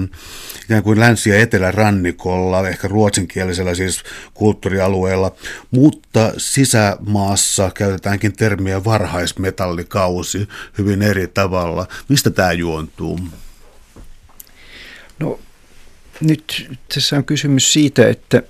ikään 0.65 0.83
kuin 0.83 1.01
länsi- 1.01 1.31
ja 1.31 1.41
etelärannikolla, 1.41 2.69
ehkä 2.69 2.89
ruotsinkielisellä 2.89 3.75
siis 3.75 4.03
kulttuurialueella, 4.35 5.35
mutta 5.71 6.33
sisämaassa 6.37 7.71
käytetäänkin 7.75 8.33
termiä 8.33 8.85
varhaismetallikausi 8.85 10.49
hyvin 10.79 11.03
eri 11.03 11.29
tavalla. 11.29 11.87
Mistä 12.09 12.31
tämä 12.31 12.53
juontuu? 12.53 13.21
No 15.19 15.41
nyt 16.21 16.71
tässä 16.95 17.17
on 17.17 17.25
kysymys 17.25 17.73
siitä, 17.73 18.09
että 18.09 18.43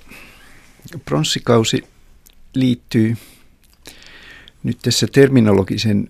pronssikausi 1.05 1.83
liittyy 2.53 3.17
nyt 4.63 4.77
tässä 4.81 5.07
terminologisen 5.11 6.09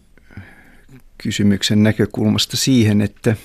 kysymyksen 1.23 1.83
näkökulmasta 1.83 2.57
siihen, 2.57 3.01
että 3.01 3.35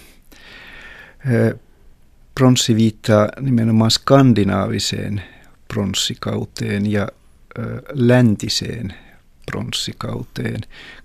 pronssi 2.35 2.77
viittaa 2.77 3.29
nimenomaan 3.41 3.91
skandinaaviseen 3.91 5.23
pronssikauteen 5.69 6.93
ja 6.93 7.09
läntiseen 7.93 8.95
pronssikauteen, 9.51 10.61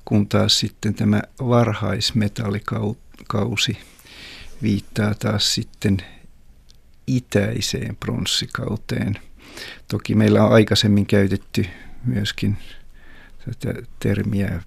kun 0.05 0.27
taas 0.27 0.59
sitten 0.59 0.93
tämä 0.93 1.21
varhaismetallikausi 1.39 3.77
viittaa 4.61 5.15
taas 5.15 5.55
sitten 5.55 5.97
itäiseen 7.07 7.95
pronssikauteen. 7.95 9.19
Toki 9.87 10.15
meillä 10.15 10.43
on 10.43 10.53
aikaisemmin 10.53 11.05
käytetty 11.05 11.65
myöskin 12.05 12.57
tätä 13.45 13.73
termiä 13.99 14.61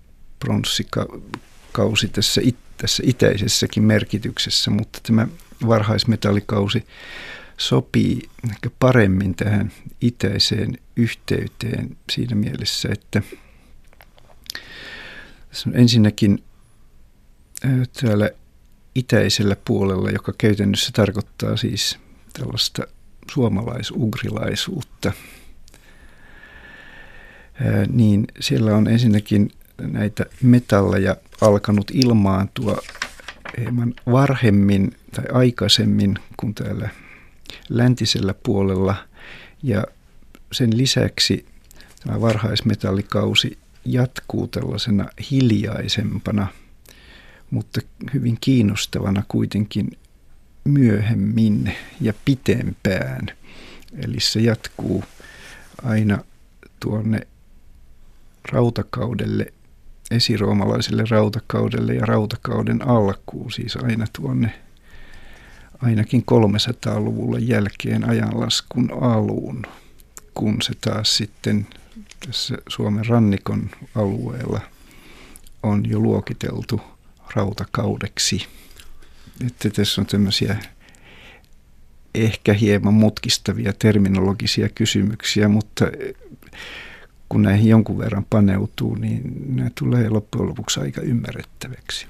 pronssikausi 1.77 2.09
tässä, 2.09 2.41
it, 2.45 2.57
tässä 2.77 3.03
itäisessäkin 3.07 3.83
merkityksessä, 3.83 4.71
mutta 4.71 4.99
tämä 5.03 5.29
varhaismetallikausi 5.67 6.87
sopii 7.57 8.23
ehkä 8.51 8.71
paremmin 8.79 9.35
tähän 9.35 9.73
itäiseen 10.01 10.79
yhteyteen 10.97 11.97
siinä 12.13 12.37
mielessä, 12.37 12.89
että 12.93 13.23
ensinnäkin 15.73 16.43
täällä 18.01 18.31
itäisellä 18.95 19.57
puolella, 19.65 20.11
joka 20.11 20.33
käytännössä 20.39 20.91
tarkoittaa 20.93 21.57
siis 21.57 21.99
tällaista 22.33 22.83
suomalaisugrilaisuutta, 23.33 25.13
niin 27.89 28.25
siellä 28.41 28.77
on 28.77 28.89
ensinnäkin 28.89 29.51
näitä 29.83 30.27
metalleja 30.43 31.17
alkanut 31.41 31.91
ilmaantua 31.95 32.79
hieman 33.59 33.95
varhemmin 34.13 34.97
tai 35.15 35.25
aikaisemmin 35.33 36.19
kuin 36.37 36.55
täällä 36.55 36.89
läntisellä 37.69 38.35
puolella. 38.43 38.95
Ja 39.63 39.85
sen 40.53 40.79
lisäksi 40.79 41.47
tämä 42.05 42.21
varhaismetallikausi 42.21 43.59
jatkuu 43.85 44.47
tällaisena 44.47 45.09
hiljaisempana, 45.31 46.47
mutta 47.51 47.81
hyvin 48.15 48.39
kiinnostavana 48.41 49.23
kuitenkin 49.29 49.99
myöhemmin 50.65 51.73
ja 52.01 52.13
pitempään. 52.25 53.27
Eli 54.05 54.21
se 54.21 54.41
jatkuu 54.41 55.05
aina 55.83 56.19
tuonne 56.81 57.27
rautakaudelle 58.53 59.53
esiroomalaiselle 60.11 61.05
rautakaudelle 61.11 61.95
ja 61.95 62.07
rautakauden 62.07 62.89
alkuun, 62.89 63.53
siis 63.53 63.77
aina 63.77 64.07
tuonne 64.13 64.55
ainakin 65.83 66.25
300-luvulle 66.31 67.39
jälkeen 67.39 68.09
ajanlaskun 68.11 68.91
aluun, 69.01 69.63
kun 70.35 70.63
se 70.63 70.73
taas 70.81 71.17
sitten 71.17 71.67
tässä 72.27 72.59
Suomen 72.69 73.07
rannikon 73.07 73.71
alueella 73.95 74.61
on 75.63 75.91
jo 75.91 75.99
luokiteltu 75.99 76.81
rautakaudeksi. 77.35 78.47
Että 79.47 79.71
tässä 79.71 80.01
on 80.01 80.07
tämmöisiä 80.07 80.57
ehkä 82.15 82.53
hieman 82.53 82.95
mutkistavia 82.95 83.73
terminologisia 83.73 84.69
kysymyksiä, 84.69 85.49
mutta 85.49 85.85
kun 87.29 87.43
näihin 87.43 87.69
jonkun 87.69 87.99
verran 87.99 88.27
paneutuu, 88.31 88.95
niin 88.95 89.23
ne 89.57 89.71
tulee 89.79 90.09
loppujen 90.09 90.49
lopuksi 90.49 90.81
aika 90.81 91.01
ymmärrettäväksi. 91.01 92.07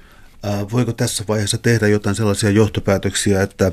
Voiko 0.71 0.93
tässä 0.93 1.23
vaiheessa 1.27 1.57
tehdä 1.57 1.87
jotain 1.87 2.15
sellaisia 2.15 2.49
johtopäätöksiä, 2.49 3.41
että 3.41 3.71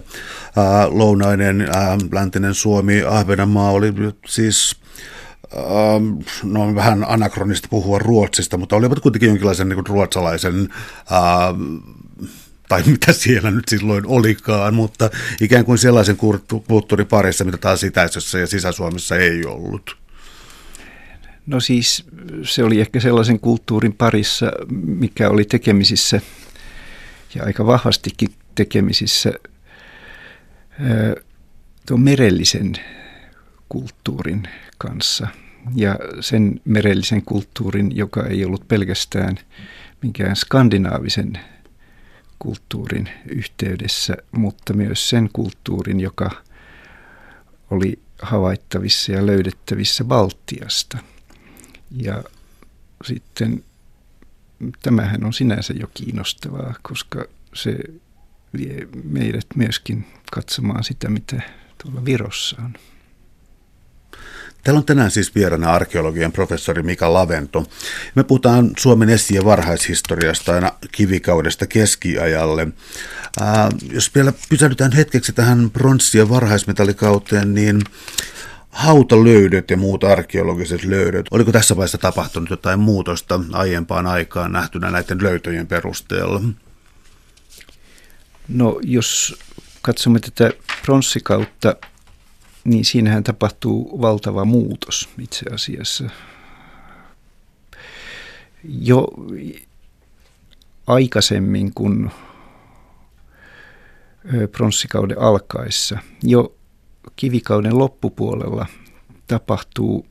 lounainen, 0.88 1.68
läntinen 2.12 2.54
Suomi, 2.54 3.02
Ahvenanmaa 3.02 3.70
oli 3.70 3.92
siis 4.26 4.76
no 6.42 6.74
vähän 6.74 7.04
anakronista 7.08 7.68
puhua 7.70 7.98
Ruotsista, 7.98 8.56
mutta 8.56 8.76
olivat 8.76 9.00
kuitenkin 9.00 9.28
jonkinlaisen 9.28 9.68
niin 9.68 9.86
ruotsalaisen 9.86 10.68
tai 12.68 12.82
mitä 12.86 13.12
siellä 13.12 13.50
nyt 13.50 13.68
silloin 13.68 14.06
olikaan, 14.06 14.74
mutta 14.74 15.10
ikään 15.40 15.64
kuin 15.64 15.78
sellaisen 15.78 16.16
kulttuuriparissa, 16.66 17.44
mitä 17.44 17.58
taas 17.58 17.84
itäisessä 17.84 18.38
ja 18.38 18.46
sisä-Suomessa 18.46 19.16
ei 19.16 19.46
ollut. 19.46 20.03
No 21.46 21.60
siis 21.60 22.06
se 22.42 22.64
oli 22.64 22.80
ehkä 22.80 23.00
sellaisen 23.00 23.40
kulttuurin 23.40 23.92
parissa, 23.92 24.52
mikä 24.70 25.30
oli 25.30 25.44
tekemisissä 25.44 26.20
ja 27.34 27.44
aika 27.44 27.66
vahvastikin 27.66 28.28
tekemisissä 28.54 29.32
tuon 31.86 32.00
merellisen 32.00 32.72
kulttuurin 33.68 34.42
kanssa. 34.78 35.28
Ja 35.74 35.98
sen 36.20 36.60
merellisen 36.64 37.22
kulttuurin, 37.22 37.96
joka 37.96 38.26
ei 38.26 38.44
ollut 38.44 38.68
pelkästään 38.68 39.36
minkään 40.02 40.36
skandinaavisen 40.36 41.38
kulttuurin 42.38 43.08
yhteydessä, 43.28 44.16
mutta 44.32 44.72
myös 44.72 45.08
sen 45.08 45.30
kulttuurin, 45.32 46.00
joka 46.00 46.30
oli 47.70 47.98
havaittavissa 48.22 49.12
ja 49.12 49.26
löydettävissä 49.26 50.04
Baltiasta– 50.04 50.98
ja 51.96 52.24
sitten 53.04 53.64
tämähän 54.82 55.24
on 55.24 55.32
sinänsä 55.32 55.74
jo 55.80 55.86
kiinnostavaa, 55.94 56.74
koska 56.82 57.24
se 57.54 57.78
vie 58.56 58.88
meidät 59.04 59.46
myöskin 59.56 60.06
katsomaan 60.32 60.84
sitä, 60.84 61.08
mitä 61.08 61.42
tuolla 61.82 62.04
Virossa 62.04 62.56
on. 62.64 62.74
Täällä 64.64 64.78
on 64.78 64.84
tänään 64.84 65.10
siis 65.10 65.34
vieraana 65.34 65.72
arkeologian 65.72 66.32
professori 66.32 66.82
Mika 66.82 67.12
Lavento. 67.12 67.66
Me 68.14 68.24
puhutaan 68.24 68.70
Suomen 68.78 69.08
esi- 69.08 69.34
ja 69.34 69.44
varhaishistoriasta 69.44 70.54
aina 70.54 70.72
kivikaudesta 70.92 71.66
keskiajalle. 71.66 72.68
Ää, 73.40 73.68
jos 73.92 74.14
vielä 74.14 74.32
pysähdytään 74.48 74.92
hetkeksi 74.92 75.32
tähän 75.32 75.70
pronssi- 75.70 76.18
ja 76.18 76.28
varhaismetallikauteen, 76.28 77.54
niin 77.54 77.82
hautalöydöt 78.74 79.70
ja 79.70 79.76
muut 79.76 80.04
arkeologiset 80.04 80.84
löydöt. 80.84 81.26
Oliko 81.30 81.52
tässä 81.52 81.76
vaiheessa 81.76 81.98
tapahtunut 81.98 82.50
jotain 82.50 82.80
muutosta 82.80 83.40
aiempaan 83.52 84.06
aikaan 84.06 84.52
nähtynä 84.52 84.90
näiden 84.90 85.22
löytöjen 85.22 85.66
perusteella? 85.66 86.40
No 88.48 88.78
jos 88.82 89.38
katsomme 89.82 90.20
tätä 90.20 90.50
pronssikautta, 90.82 91.76
niin 92.64 92.84
siinähän 92.84 93.24
tapahtuu 93.24 94.02
valtava 94.02 94.44
muutos 94.44 95.08
itse 95.18 95.46
asiassa. 95.52 96.04
Jo 98.64 99.08
aikaisemmin 100.86 101.74
kuin 101.74 102.10
pronssikauden 104.52 105.18
alkaessa, 105.18 105.98
jo 106.22 106.54
kivikauden 107.16 107.78
loppupuolella 107.78 108.66
tapahtuu 109.26 110.06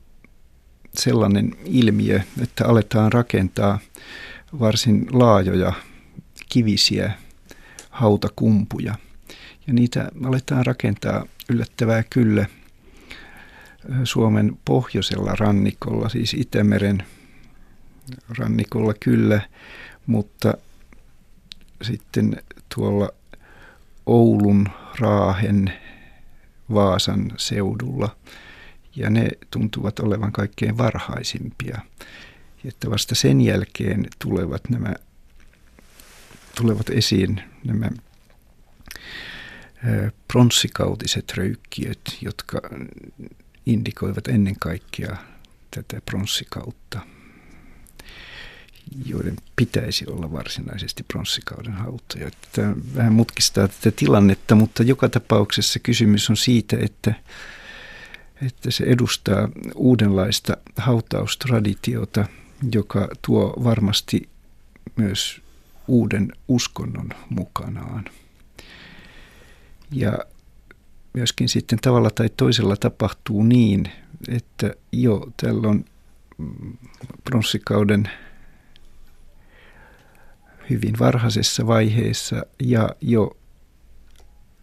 sellainen 0.94 1.56
ilmiö, 1.64 2.20
että 2.42 2.66
aletaan 2.66 3.12
rakentaa 3.12 3.78
varsin 4.60 5.06
laajoja 5.12 5.72
kivisiä 6.48 7.12
hautakumpuja. 7.90 8.94
Ja 9.66 9.72
niitä 9.72 10.08
aletaan 10.24 10.66
rakentaa 10.66 11.26
yllättävää 11.48 12.02
kyllä 12.02 12.46
Suomen 14.04 14.58
pohjoisella 14.64 15.34
rannikolla, 15.38 16.08
siis 16.08 16.34
Itämeren 16.34 17.02
rannikolla 18.38 18.94
kyllä, 19.00 19.40
mutta 20.06 20.54
sitten 21.82 22.42
tuolla 22.74 23.08
Oulun, 24.06 24.68
Raahen, 24.98 25.72
Vaasan 26.72 27.32
seudulla. 27.36 28.16
Ja 28.96 29.10
ne 29.10 29.28
tuntuvat 29.50 30.00
olevan 30.00 30.32
kaikkein 30.32 30.78
varhaisimpia. 30.78 31.80
Että 32.64 32.90
vasta 32.90 33.14
sen 33.14 33.40
jälkeen 33.40 34.06
tulevat 34.18 34.70
nämä 34.70 34.94
tulevat 36.54 36.90
esiin 36.90 37.42
nämä 37.64 37.90
pronssikautiset 40.28 41.32
röykkiöt, 41.36 42.18
jotka 42.20 42.60
indikoivat 43.66 44.28
ennen 44.28 44.56
kaikkea 44.58 45.16
tätä 45.70 46.00
pronssikautta, 46.06 47.00
joiden 49.06 49.36
pitäisi 49.56 50.06
olla 50.06 50.32
varsinaisesti 50.32 51.02
pronssikauden 51.02 51.72
hautoja. 51.72 52.30
Tämä 52.52 52.74
vähän 52.94 53.12
mutkistaa 53.12 53.68
tätä 53.68 53.90
tilannetta, 53.96 54.54
mutta 54.54 54.82
joka 54.82 55.08
tapauksessa 55.08 55.78
kysymys 55.78 56.30
on 56.30 56.36
siitä, 56.36 56.76
että, 56.80 57.14
että 58.46 58.70
se 58.70 58.84
edustaa 58.84 59.48
uudenlaista 59.74 60.56
hautaustraditiota, 60.76 62.24
joka 62.72 63.08
tuo 63.22 63.54
varmasti 63.64 64.28
myös 64.96 65.40
uuden 65.88 66.32
uskonnon 66.48 67.08
mukanaan. 67.28 68.04
Ja 69.90 70.18
myöskin 71.12 71.48
sitten 71.48 71.78
tavalla 71.82 72.10
tai 72.10 72.30
toisella 72.36 72.76
tapahtuu 72.76 73.42
niin, 73.42 73.90
että 74.28 74.74
jo 74.92 75.28
tällä 75.36 75.68
on 75.68 75.84
pronssikauden 77.24 78.10
hyvin 80.70 80.98
varhaisessa 80.98 81.66
vaiheessa 81.66 82.46
ja 82.62 82.88
jo 83.00 83.36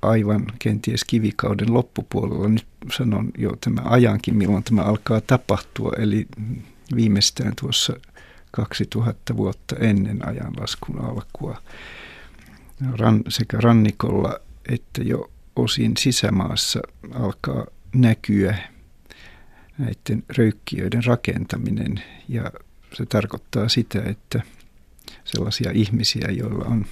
aivan 0.02 0.46
kenties 0.60 1.04
kivikauden 1.04 1.74
loppupuolella, 1.74 2.48
nyt 2.48 2.68
sanon 2.98 3.32
jo 3.38 3.52
tämä 3.62 3.82
ajankin, 3.84 4.36
milloin 4.36 4.64
tämä 4.64 4.82
alkaa 4.82 5.22
tapahtua, 5.22 5.92
eli 5.98 6.28
viimeistään 6.96 7.54
tuossa 7.62 7.94
2000 8.52 9.38
vuotta 9.38 9.76
ennen 9.76 10.28
ajanlaskun 10.28 11.02
alkua. 11.02 11.62
Ran, 12.98 13.22
sekä 13.30 13.58
rannikolla 13.62 14.40
että 14.70 15.04
jo 15.04 15.32
osin 15.56 15.98
sisämaassa 15.98 16.80
alkaa 17.14 17.66
näkyä 17.96 18.58
näiden 19.78 20.24
röykkiöiden 20.38 21.04
rakentaminen 21.06 22.04
ja 22.30 22.52
se 22.94 23.06
tarkoittaa 23.06 23.70
sitä, 23.70 24.02
että 24.06 24.42
sellaisia 25.32 25.72
ihmisiä, 25.74 26.28
joilla 26.32 26.66
on 26.66 26.86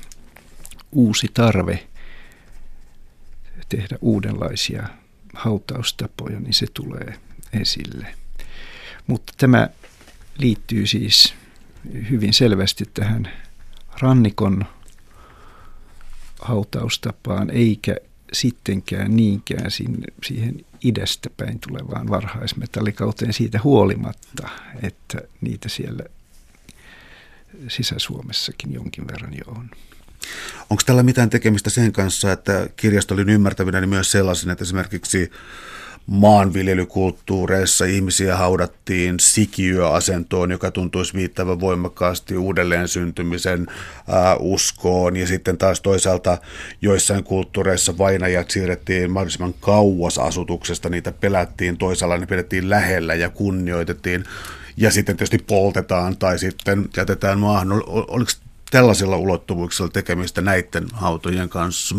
uusi 0.91 1.27
tarve 1.33 1.87
tehdä 3.69 3.97
uudenlaisia 4.01 4.87
hautaustapoja, 5.33 6.39
niin 6.39 6.53
se 6.53 6.67
tulee 6.73 7.13
esille. 7.61 8.15
Mutta 9.07 9.33
tämä 9.37 9.69
liittyy 10.37 10.87
siis 10.87 11.33
hyvin 12.09 12.33
selvästi 12.33 12.85
tähän 12.93 13.31
rannikon 14.01 14.65
hautaustapaan, 16.41 17.49
eikä 17.49 17.95
sittenkään 18.33 19.15
niinkään 19.15 19.71
siihen 20.23 20.65
idästä 20.83 21.29
päin 21.37 21.59
tulevaan 21.59 22.09
varhaismetallikauteen 22.09 23.33
siitä 23.33 23.59
huolimatta, 23.63 24.49
että 24.83 25.21
niitä 25.41 25.69
siellä 25.69 26.03
Sisä-Suomessakin 27.67 28.73
jonkin 28.73 29.07
verran 29.07 29.33
jo 29.33 29.51
on. 29.51 29.69
Onko 30.69 30.83
tällä 30.85 31.03
mitään 31.03 31.29
tekemistä 31.29 31.69
sen 31.69 31.91
kanssa, 31.91 32.31
että 32.31 32.69
kirjasto 32.75 33.13
oli 33.13 33.21
ymmärtävinä 33.21 33.81
niin 33.81 33.89
myös 33.89 34.11
sellaisen, 34.11 34.49
että 34.49 34.63
esimerkiksi 34.63 35.31
maanviljelykulttuureissa 36.09 37.85
ihmisiä 37.85 38.35
haudattiin 38.35 39.19
sikiöasentoon, 39.19 40.51
joka 40.51 40.71
tuntuisi 40.71 41.13
viittävän 41.13 41.59
voimakkaasti 41.59 42.37
uudelleen 42.37 42.87
syntymisen 42.87 43.67
ää, 44.07 44.35
uskoon. 44.35 45.15
Ja 45.15 45.27
sitten 45.27 45.57
taas 45.57 45.81
toisaalta 45.81 46.37
joissain 46.81 47.23
kulttuureissa 47.23 47.97
vainajat 47.97 48.51
siirrettiin 48.51 49.11
mahdollisimman 49.11 49.53
kauas 49.53 50.17
asutuksesta, 50.17 50.89
niitä 50.89 51.11
pelättiin 51.11 51.77
toisaalla, 51.77 52.17
ne 52.17 52.25
pidettiin 52.25 52.69
lähellä 52.69 53.15
ja 53.15 53.29
kunnioitettiin. 53.29 54.23
Ja 54.79 54.91
sitten 54.91 55.17
tietysti 55.17 55.37
poltetaan 55.37 56.17
tai 56.17 56.39
sitten 56.39 56.89
jätetään 56.97 57.39
maahan. 57.39 57.71
Oliko 57.87 58.31
tällaisilla 58.71 59.17
ulottuvuuksilla 59.17 59.89
tekemistä 59.89 60.41
näiden 60.41 60.87
hautojen 60.93 61.49
kanssa? 61.49 61.95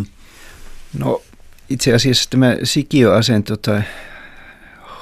No 0.99 1.23
itse 1.71 1.95
asiassa 1.95 2.31
tämä 2.31 2.57
sikiöasento 2.64 3.57
tai 3.57 3.83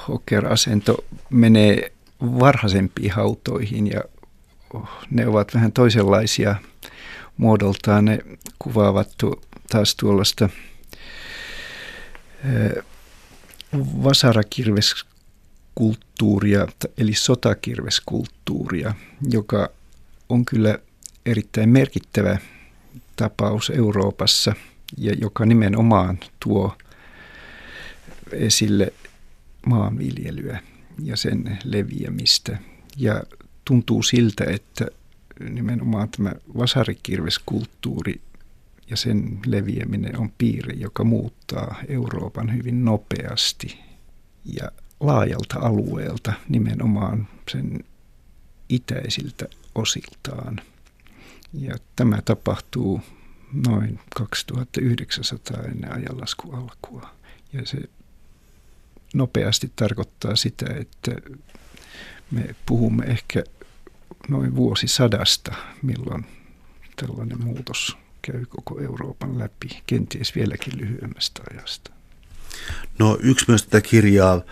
hokerasento 0.09 1.05
menee 1.31 1.93
varhaisempiin 2.21 3.12
hautoihin 3.12 3.87
ja 3.87 4.05
ne 5.11 5.27
ovat 5.27 5.55
vähän 5.55 5.73
toisenlaisia 5.73 6.57
muodoltaan. 7.37 8.05
Ne 8.05 8.19
kuvaavat 8.59 9.09
tu- 9.19 9.43
taas 9.71 9.95
tuollaista 9.95 10.49
vasarakirveskulttuuria, 15.79 16.67
eli 16.99 17.14
sotakirveskulttuuria, 17.14 18.95
joka 19.31 19.71
on 20.29 20.45
kyllä 20.45 20.79
erittäin 21.27 21.69
merkittävä 21.69 22.38
tapaus 23.17 23.71
Euroopassa– 23.71 24.55
ja 24.97 25.12
joka 25.21 25.47
nimenomaan 25.47 26.19
tuo 26.41 26.77
esille 28.33 28.93
maanviljelyä 29.67 30.62
ja 31.03 31.17
sen 31.17 31.59
leviämistä. 31.64 32.59
Ja 32.97 33.23
tuntuu 33.64 34.03
siltä, 34.03 34.45
että 34.45 34.87
nimenomaan 35.51 36.09
tämä 36.09 36.33
vasarikirveskulttuuri 36.59 38.21
ja 38.91 38.97
sen 38.97 39.38
leviäminen 39.47 40.19
on 40.19 40.33
piiri, 40.38 40.81
joka 40.81 41.05
muuttaa 41.05 41.75
Euroopan 41.88 42.55
hyvin 42.57 42.85
nopeasti 42.85 43.79
ja 44.45 44.71
laajalta 45.01 45.59
alueelta, 45.59 46.33
nimenomaan 46.49 47.29
sen 47.51 47.85
itäisiltä 48.69 49.47
osiltaan. 49.75 50.61
Ja 51.53 51.75
tämä 51.97 52.23
tapahtuu 52.25 53.01
noin 53.53 54.01
2900 54.15 55.63
ennen 55.63 55.93
ajanlaskun 55.93 56.55
alkua. 56.55 57.11
Ja 57.53 57.67
se 57.67 57.79
nopeasti 59.15 59.73
tarkoittaa 59.77 60.37
sitä, 60.37 60.67
että 60.81 61.13
me 62.31 62.55
puhumme 62.67 63.05
ehkä 63.05 63.45
noin 64.29 64.57
vuosisadasta, 64.57 65.55
milloin 65.83 66.27
tällainen 66.97 67.45
muutos 67.45 67.97
käy 68.23 68.47
koko 68.47 68.81
Euroopan 68.81 69.39
läpi, 69.39 69.69
kenties 69.87 70.35
vieläkin 70.35 70.79
lyhyemmästä 70.79 71.43
ajasta. 71.51 71.91
No 72.99 73.19
yksi 73.21 73.45
myös 73.49 73.63
tätä 73.63 73.81
kirjaa 73.81 74.43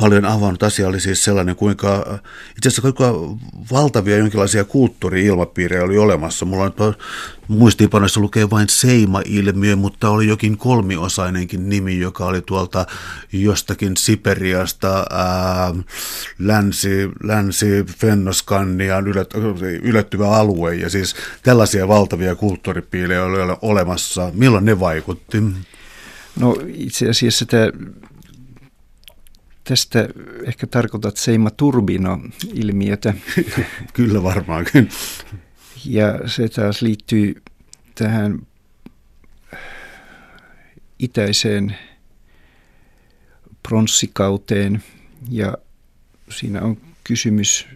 paljon 0.00 0.24
avannut 0.24 0.62
asia 0.62 0.88
oli 0.88 1.00
siis 1.00 1.24
sellainen, 1.24 1.56
kuinka 1.56 2.20
itse 2.56 2.68
asiassa 2.68 2.82
kuinka 2.82 3.12
valtavia 3.72 4.16
jonkinlaisia 4.16 4.64
kulttuuri-ilmapiirejä 4.64 5.84
oli 5.84 5.98
olemassa. 5.98 6.44
Mulla 6.44 6.64
on 6.64 6.94
muistiinpanoissa 7.48 8.20
lukee 8.20 8.50
vain 8.50 8.68
Seima-ilmiö, 8.68 9.76
mutta 9.76 10.10
oli 10.10 10.28
jokin 10.28 10.56
kolmiosainenkin 10.56 11.68
nimi, 11.68 11.98
joka 11.98 12.24
oli 12.24 12.42
tuolta 12.42 12.86
jostakin 13.32 13.96
Siperiasta 13.96 15.06
ää, 15.10 15.74
länsi, 16.38 17.10
länsi 17.22 17.84
Fennoskanniaan 17.98 19.06
ylät, 19.06 19.30
ylöttyvä 19.82 20.30
alue. 20.30 20.74
Ja 20.74 20.90
siis 20.90 21.14
tällaisia 21.42 21.88
valtavia 21.88 22.34
kulttuuripiilejä 22.34 23.24
oli 23.24 23.56
olemassa. 23.62 24.30
Milloin 24.34 24.64
ne 24.64 24.80
vaikutti? 24.80 25.42
No 26.40 26.56
itse 26.66 27.08
asiassa 27.08 27.46
tämä 27.46 27.66
Tästä 29.64 30.08
ehkä 30.44 30.66
tarkoitat 30.66 31.16
Seima 31.16 31.50
Turbino-ilmiötä. 31.50 33.14
Kyllä 33.92 34.22
varmaankin. 34.22 34.88
Ja 35.84 36.28
se 36.28 36.48
taas 36.48 36.82
liittyy 36.82 37.42
tähän 37.94 38.46
itäiseen 40.98 41.76
pronssikauteen 43.68 44.82
ja 45.30 45.58
siinä 46.30 46.62
on 46.62 46.76
kysymys 47.04 47.66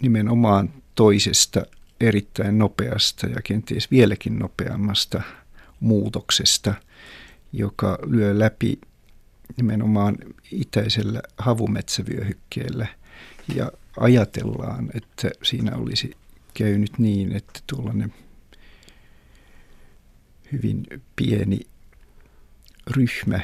nimenomaan 0.00 0.72
toisesta 0.94 1.62
erittäin 2.00 2.58
nopeasta 2.58 3.26
ja 3.26 3.42
kenties 3.44 3.90
vieläkin 3.90 4.38
nopeammasta 4.38 5.22
muutoksesta, 5.80 6.74
joka 7.52 7.98
lyö 8.06 8.38
läpi 8.38 8.78
nimenomaan 9.56 10.16
itäisellä 10.50 11.22
havumetsävyöhykkeellä 11.38 12.86
ja 13.54 13.72
ajatellaan, 13.96 14.90
että 14.94 15.30
siinä 15.42 15.76
olisi 15.76 16.16
käynyt 16.54 16.98
niin, 16.98 17.32
että 17.36 17.60
tuollainen 17.66 18.14
hyvin 20.52 20.86
pieni 21.16 21.60
ryhmä 22.86 23.40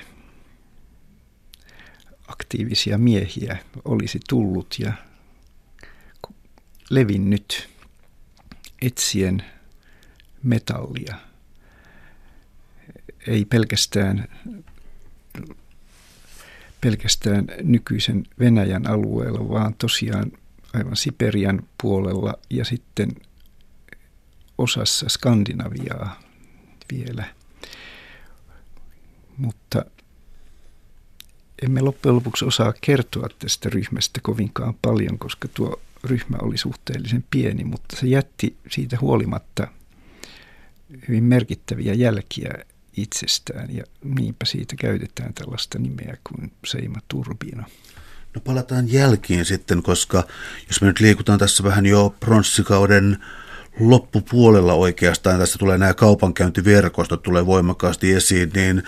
aktiivisia 2.28 2.98
miehiä 2.98 3.56
olisi 3.84 4.20
tullut 4.28 4.76
ja 4.78 4.92
levinnyt 6.90 7.68
etsien 8.82 9.44
metallia. 10.42 11.16
Ei 13.26 13.44
pelkästään, 13.44 14.28
pelkästään 16.81 17.47
nykyisen 17.62 18.27
Venäjän 18.38 18.87
alueella, 18.87 19.49
vaan 19.49 19.75
tosiaan 19.75 20.33
aivan 20.75 20.97
Siperian 20.97 21.62
puolella 21.83 22.35
ja 22.51 22.64
sitten 22.64 23.09
osassa 24.59 25.09
Skandinaviaa 25.09 26.21
vielä. 26.93 27.25
Mutta 29.37 29.85
emme 31.62 31.81
loppujen 31.81 32.16
lopuksi 32.16 32.45
osaa 32.45 32.75
kertoa 32.81 33.29
tästä 33.38 33.69
ryhmästä 33.69 34.21
kovinkaan 34.23 34.75
paljon, 34.83 35.19
koska 35.19 35.49
tuo 35.49 35.81
ryhmä 36.05 36.37
oli 36.43 36.57
suhteellisen 36.57 37.25
pieni, 37.31 37.64
mutta 37.64 37.97
se 37.97 38.07
jätti 38.07 38.57
siitä 38.71 38.99
huolimatta 39.01 39.69
hyvin 41.09 41.25
merkittäviä 41.25 41.95
jälkiä 41.95 42.51
itsestään 42.96 43.76
ja 43.76 43.85
niinpä 44.05 44.44
siitä 44.46 44.76
käytetään 44.76 45.35
tällaista 45.35 45.79
nimeä 45.79 46.16
kuin 46.24 46.53
Seima 46.66 46.98
Turbino. 47.09 47.62
No 48.35 48.40
palataan 48.40 48.92
jälkiin 48.92 49.44
sitten, 49.44 49.83
koska 49.83 50.26
jos 50.68 50.81
me 50.81 50.87
nyt 50.87 51.00
liikutaan 51.00 51.38
tässä 51.38 51.64
vähän 51.64 51.87
jo 51.87 52.14
pronssikauden 52.20 53.18
loppupuolella 53.81 54.74
oikeastaan, 54.74 55.38
tässä 55.38 55.59
tulee 55.59 55.79
nämä 55.79 55.94
kaupankäyntiverkostot 55.94 57.22
tulee 57.22 57.46
voimakkaasti 57.46 58.12
esiin, 58.12 58.50
niin 58.55 58.83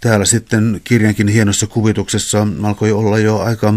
täällä 0.00 0.24
sitten 0.24 0.80
kirjankin 0.84 1.28
hienossa 1.28 1.66
kuvituksessa 1.66 2.46
alkoi 2.62 2.92
olla 2.92 3.18
jo 3.18 3.38
aika 3.38 3.74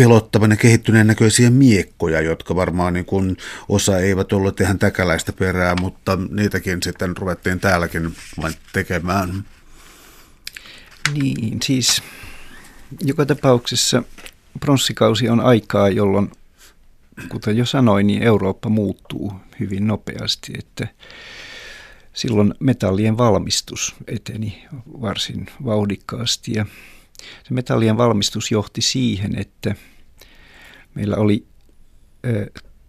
pelottavan 0.00 0.50
ja 0.50 0.56
kehittyneen 0.56 1.06
näköisiä 1.06 1.50
miekkoja, 1.50 2.20
jotka 2.20 2.56
varmaan 2.56 2.92
niin 2.92 3.04
kuin 3.04 3.36
osa 3.68 3.98
eivät 3.98 4.32
ollut 4.32 4.60
ihan 4.60 4.78
täkäläistä 4.78 5.32
perää, 5.32 5.74
mutta 5.80 6.18
niitäkin 6.30 6.82
sitten 6.82 7.16
ruvettiin 7.16 7.60
täälläkin 7.60 8.14
vain 8.42 8.54
tekemään. 8.72 9.44
Niin, 11.12 11.58
siis 11.62 12.02
joka 13.04 13.26
tapauksessa 13.26 14.02
pronssikausi 14.60 15.28
on 15.28 15.40
aikaa, 15.40 15.88
jolloin, 15.88 16.30
kuten 17.28 17.56
jo 17.56 17.66
sanoin, 17.66 18.06
niin 18.06 18.22
Eurooppa 18.22 18.68
muuttuu 18.68 19.32
hyvin 19.60 19.86
nopeasti, 19.86 20.52
että 20.58 20.88
silloin 22.12 22.54
metallien 22.60 23.18
valmistus 23.18 23.94
eteni 24.06 24.66
varsin 25.00 25.46
vauhdikkaasti 25.64 26.52
ja 26.54 26.66
se 27.48 27.54
metallien 27.54 27.96
valmistus 27.96 28.50
johti 28.50 28.80
siihen, 28.80 29.38
että 29.38 29.74
meillä 30.94 31.16
oli 31.16 31.46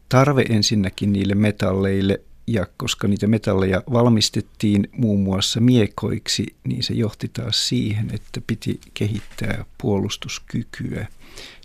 tarve 0.09 0.45
ensinnäkin 0.49 1.13
niille 1.13 1.35
metalleille 1.35 2.21
ja 2.47 2.67
koska 2.77 3.07
niitä 3.07 3.27
metalleja 3.27 3.83
valmistettiin 3.93 4.89
muun 4.91 5.19
muassa 5.19 5.59
miekoiksi, 5.59 6.55
niin 6.63 6.83
se 6.83 6.93
johti 6.93 7.27
taas 7.33 7.69
siihen, 7.69 8.09
että 8.13 8.41
piti 8.47 8.79
kehittää 8.93 9.65
puolustuskykyä. 9.81 11.07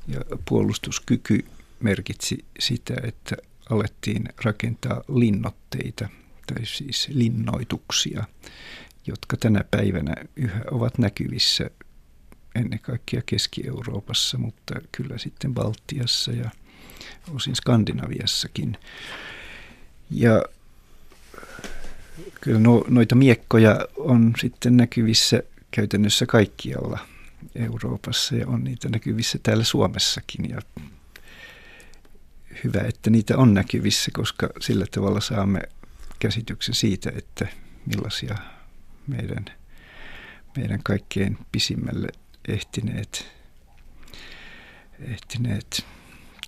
Ja 0.09 0.21
puolustuskyky 0.49 1.45
merkitsi 1.81 2.45
sitä, 2.59 2.95
että 3.03 3.37
alettiin 3.71 4.29
rakentaa 4.45 5.03
linnotteita, 5.09 6.09
tai 6.47 6.67
siis 6.67 7.09
linnoituksia, 7.09 8.25
jotka 9.07 9.37
tänä 9.37 9.65
päivänä 9.71 10.15
yhä 10.37 10.61
ovat 10.71 10.99
näkyvissä 10.99 11.71
ennen 12.57 12.79
kaikkea 12.79 13.23
Keski-Euroopassa, 13.27 14.39
mutta 14.39 14.75
kyllä 14.93 15.19
sitten 15.19 15.55
Baltiassa 15.55 16.33
ja 16.33 16.51
osin 17.35 17.57
Skandinaviassakin. 17.57 18.79
Ja 20.11 20.43
kyllä 22.41 22.59
no, 22.59 22.85
noita 22.89 23.15
miekkoja 23.15 23.87
on 23.97 24.33
sitten 24.41 24.77
näkyvissä 24.77 25.43
käytännössä 25.71 26.27
kaikkialla 26.27 26.99
Euroopassa 27.55 28.35
ja 28.37 28.47
on 28.47 28.65
niitä 28.65 28.89
näkyvissä 28.89 29.39
täällä 29.43 29.65
Suomessakin. 29.65 30.51
Ja 30.51 30.61
hyvä, 32.65 32.81
että 32.81 33.11
niitä 33.11 33.37
on 33.37 33.55
näkyvissä, 33.55 34.11
koska 34.15 34.49
sillä 34.61 34.87
tavalla 34.91 35.21
saamme 35.21 35.61
käsityksen 36.19 36.75
siitä, 36.75 37.13
että 37.17 37.47
millaisia 37.87 38.37
meidän, 39.07 39.45
meidän 40.57 40.81
kaikkein 40.83 41.39
pisimmälle 41.53 42.09
ehtineet, 42.49 43.27
ehtineet 45.01 45.85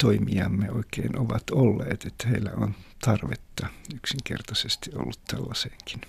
toimijamme 0.03 0.71
oikein 0.71 1.19
ovat 1.19 1.51
olleet, 1.51 2.05
että 2.05 2.29
heillä 2.29 2.51
on 2.57 2.75
tarvetta 3.05 3.67
yksinkertaisesti 3.95 4.91
ollut 4.95 5.21
tällaiseenkin. 5.27 6.01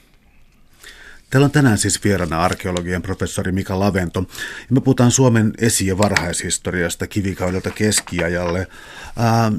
Täällä 1.30 1.45
on 1.45 1.52
tänään 1.52 1.78
siis 1.78 2.04
vieraana 2.04 2.43
arkeologian 2.43 3.02
professori 3.02 3.52
Mika 3.52 3.80
Lavento. 3.80 4.19
Ja 4.39 4.67
me 4.69 4.82
puhutaan 4.82 5.12
Suomen 5.12 5.54
esi- 5.58 5.88
ja 5.88 5.97
varhaishistoriasta 5.97 7.08
kivikaudelta 7.08 7.71
keskiajalle. 7.71 8.67
Ää, 9.17 9.52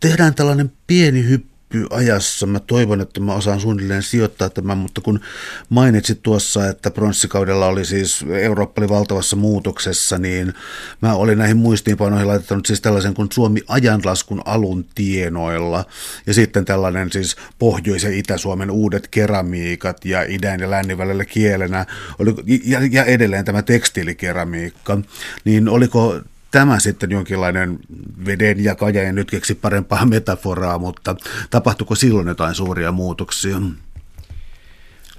tehdään 0.00 0.34
tällainen 0.34 0.72
pieni 0.86 1.24
hyppy 1.24 1.51
ajassa. 1.90 2.46
Mä 2.46 2.60
toivon, 2.60 3.00
että 3.00 3.20
mä 3.20 3.34
osaan 3.34 3.60
suunnilleen 3.60 4.02
sijoittaa 4.02 4.50
tämän, 4.50 4.78
mutta 4.78 5.00
kun 5.00 5.20
mainitsit 5.68 6.22
tuossa, 6.22 6.68
että 6.68 6.90
pronssikaudella 6.90 7.66
oli 7.66 7.84
siis, 7.84 8.24
Eurooppa 8.40 8.80
oli 8.80 8.88
valtavassa 8.88 9.36
muutoksessa, 9.36 10.18
niin 10.18 10.54
mä 11.02 11.14
olin 11.14 11.38
näihin 11.38 11.56
muistiinpanoihin 11.56 12.28
laittanut 12.28 12.66
siis 12.66 12.80
tällaisen 12.80 13.14
kuin 13.14 13.28
Suomi 13.32 13.60
ajanlaskun 13.68 14.42
alun 14.44 14.84
tienoilla. 14.94 15.84
Ja 16.26 16.34
sitten 16.34 16.64
tällainen 16.64 17.12
siis 17.12 17.36
Pohjois- 17.58 18.04
ja 18.04 18.10
Itä-Suomen 18.10 18.70
uudet 18.70 19.08
keramiikat 19.08 20.04
ja 20.04 20.22
idän 20.22 20.60
ja 20.60 20.70
lännen 20.70 20.98
välillä 20.98 21.24
kielenä. 21.24 21.86
Oli, 22.18 22.34
ja, 22.64 22.78
ja 22.90 23.04
edelleen 23.04 23.44
tämä 23.44 23.62
tekstiilikeramiikka. 23.62 24.98
Niin 25.44 25.68
oliko 25.68 26.20
tämä 26.52 26.78
sitten 26.78 27.10
jonkinlainen 27.10 27.78
veden 28.26 28.64
jakaja, 28.64 29.02
en 29.02 29.14
nyt 29.14 29.30
keksi 29.30 29.54
parempaa 29.54 30.06
metaforaa, 30.06 30.78
mutta 30.78 31.16
tapahtuiko 31.50 31.94
silloin 31.94 32.28
jotain 32.28 32.54
suuria 32.54 32.92
muutoksia? 32.92 33.56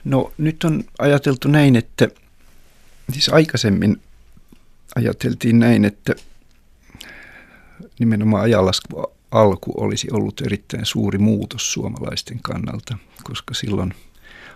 No 0.03 0.33
nyt 0.37 0.63
on 0.63 0.83
ajateltu 0.99 1.47
näin, 1.47 1.75
että 1.75 2.07
siis 3.11 3.29
aikaisemmin 3.29 4.01
ajateltiin 4.95 5.59
näin, 5.59 5.85
että 5.85 6.15
nimenomaan 7.99 8.43
ajanlasku 8.43 9.03
alku 9.31 9.73
olisi 9.77 10.07
ollut 10.11 10.41
erittäin 10.41 10.85
suuri 10.85 11.17
muutos 11.17 11.73
suomalaisten 11.73 12.39
kannalta, 12.41 12.97
koska 13.23 13.53
silloin 13.53 13.93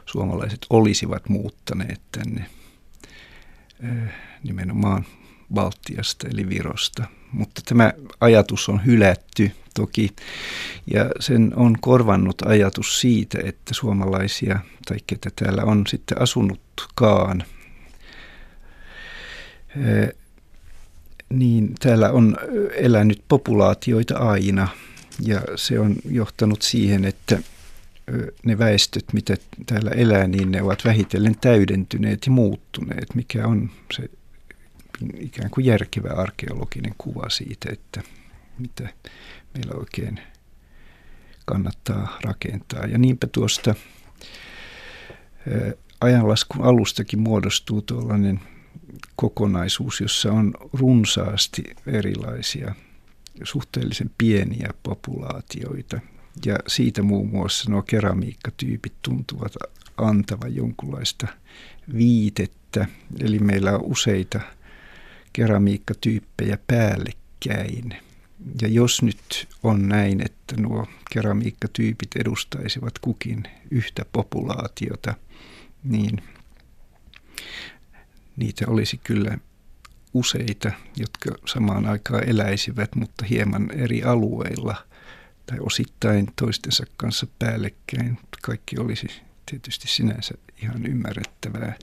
suomalaiset 0.06 0.66
olisivat 0.70 1.30
muuttaneet 1.30 2.02
tänne 2.12 2.46
nimenomaan 4.44 5.06
Baltiasta 5.54 6.28
eli 6.28 6.50
Virosta. 6.50 7.04
Mutta 7.32 7.62
tämä 7.66 7.94
ajatus 8.22 8.70
on 8.70 8.86
hylätty 8.86 9.52
toki 9.74 10.10
ja 10.94 11.10
sen 11.20 11.54
on 11.56 11.76
korvannut 11.82 12.42
ajatus 12.42 13.02
siitä, 13.02 13.40
että 13.44 13.74
suomalaisia 13.74 14.60
tai 14.88 14.98
ketä 15.08 15.30
täällä 15.36 15.64
on 15.64 15.84
sitten 15.88 16.22
asunutkaan, 16.22 17.44
niin 21.30 21.76
täällä 21.80 22.12
on 22.12 22.38
elänyt 22.76 23.24
populaatioita 23.28 24.18
aina 24.18 24.68
ja 25.22 25.42
se 25.56 25.80
on 25.80 25.96
johtanut 26.10 26.62
siihen, 26.62 27.06
että 27.06 27.40
ne 28.46 28.58
väestöt, 28.58 29.06
mitä 29.14 29.38
täällä 29.66 29.92
elää, 29.92 30.28
niin 30.28 30.52
ne 30.52 30.62
ovat 30.62 30.86
vähitellen 30.86 31.36
täydentyneet 31.42 32.26
ja 32.26 32.32
muuttuneet, 32.32 33.16
mikä 33.16 33.48
on 33.48 33.70
se 33.94 34.10
ikään 35.20 35.50
kuin 35.50 35.66
järkevä 35.66 36.10
arkeologinen 36.10 36.96
kuva 36.98 37.30
siitä, 37.30 37.70
että 37.72 38.02
mitä 38.60 38.90
meillä 39.54 39.80
oikein 39.80 40.20
kannattaa 41.46 42.18
rakentaa. 42.24 42.86
Ja 42.86 42.98
niinpä 42.98 43.28
tuosta 43.28 43.76
ajanlaskun 46.02 46.66
alustakin 46.66 47.20
muodostuu 47.20 47.82
tuollainen 47.82 48.40
kokonaisuus, 49.16 50.02
jossa 50.02 50.32
on 50.32 50.54
runsaasti 50.74 51.64
erilaisia 51.88 52.76
suhteellisen 53.44 54.12
pieniä 54.18 54.70
populaatioita. 54.84 56.00
Ja 56.46 56.56
siitä 56.68 57.04
muun 57.04 57.30
muassa 57.30 57.72
nuo 57.72 57.82
keramiikkatyypit 57.82 58.94
tuntuvat 59.02 59.54
antavan 59.98 60.56
jonkunlaista 60.56 61.28
viitettä. 61.94 62.88
Eli 63.20 63.40
meillä 63.40 63.72
on 63.76 63.84
useita 63.84 64.40
keramiikkatyyppejä 65.38 66.58
päällekkäin. 66.68 67.96
Ja 68.62 68.68
jos 68.68 69.02
nyt 69.02 69.48
on 69.64 69.90
näin, 69.90 70.22
että 70.26 70.62
nuo 70.62 70.88
keramiikkatyypit 71.12 72.10
edustaisivat 72.16 73.00
kukin 73.00 73.44
yhtä 73.72 74.06
populaatiota, 74.12 75.14
niin 75.84 76.24
niitä 78.38 78.66
olisi 78.68 78.98
kyllä 79.04 79.38
useita, 80.14 80.72
jotka 80.96 81.32
samaan 81.46 81.86
aikaan 81.86 82.30
eläisivät, 82.30 82.96
mutta 82.96 83.26
hieman 83.26 83.72
eri 83.72 84.04
alueilla 84.04 84.76
tai 85.46 85.58
osittain 85.60 86.28
toistensa 86.36 86.86
kanssa 86.98 87.28
päällekkäin. 87.40 88.18
Kaikki 88.42 88.80
olisi 88.80 89.08
tietysti 89.46 89.88
sinänsä 89.88 90.34
ihan 90.62 90.86
ymmärrettävää. 90.86 91.74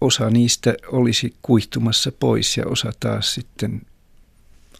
Osa 0.00 0.30
niistä 0.30 0.74
olisi 0.86 1.34
kuihtumassa 1.42 2.12
pois 2.12 2.56
ja 2.56 2.66
osa 2.66 2.92
taas 3.00 3.34
sitten 3.34 3.82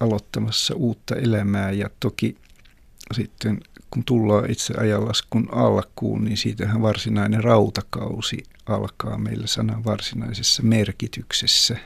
aloittamassa 0.00 0.74
uutta 0.74 1.16
elämää 1.16 1.70
ja 1.70 1.90
toki 2.00 2.36
sitten 3.14 3.60
kun 3.90 4.04
tullaan 4.04 4.50
itse 4.50 4.74
ajanlaskun 4.78 5.48
alkuun, 5.52 6.24
niin 6.24 6.36
siitähän 6.36 6.82
varsinainen 6.82 7.44
rautakausi 7.44 8.42
alkaa 8.66 9.18
meillä 9.18 9.46
sanan 9.46 9.84
varsinaisessa 9.84 10.62
merkityksessä. 10.62 11.76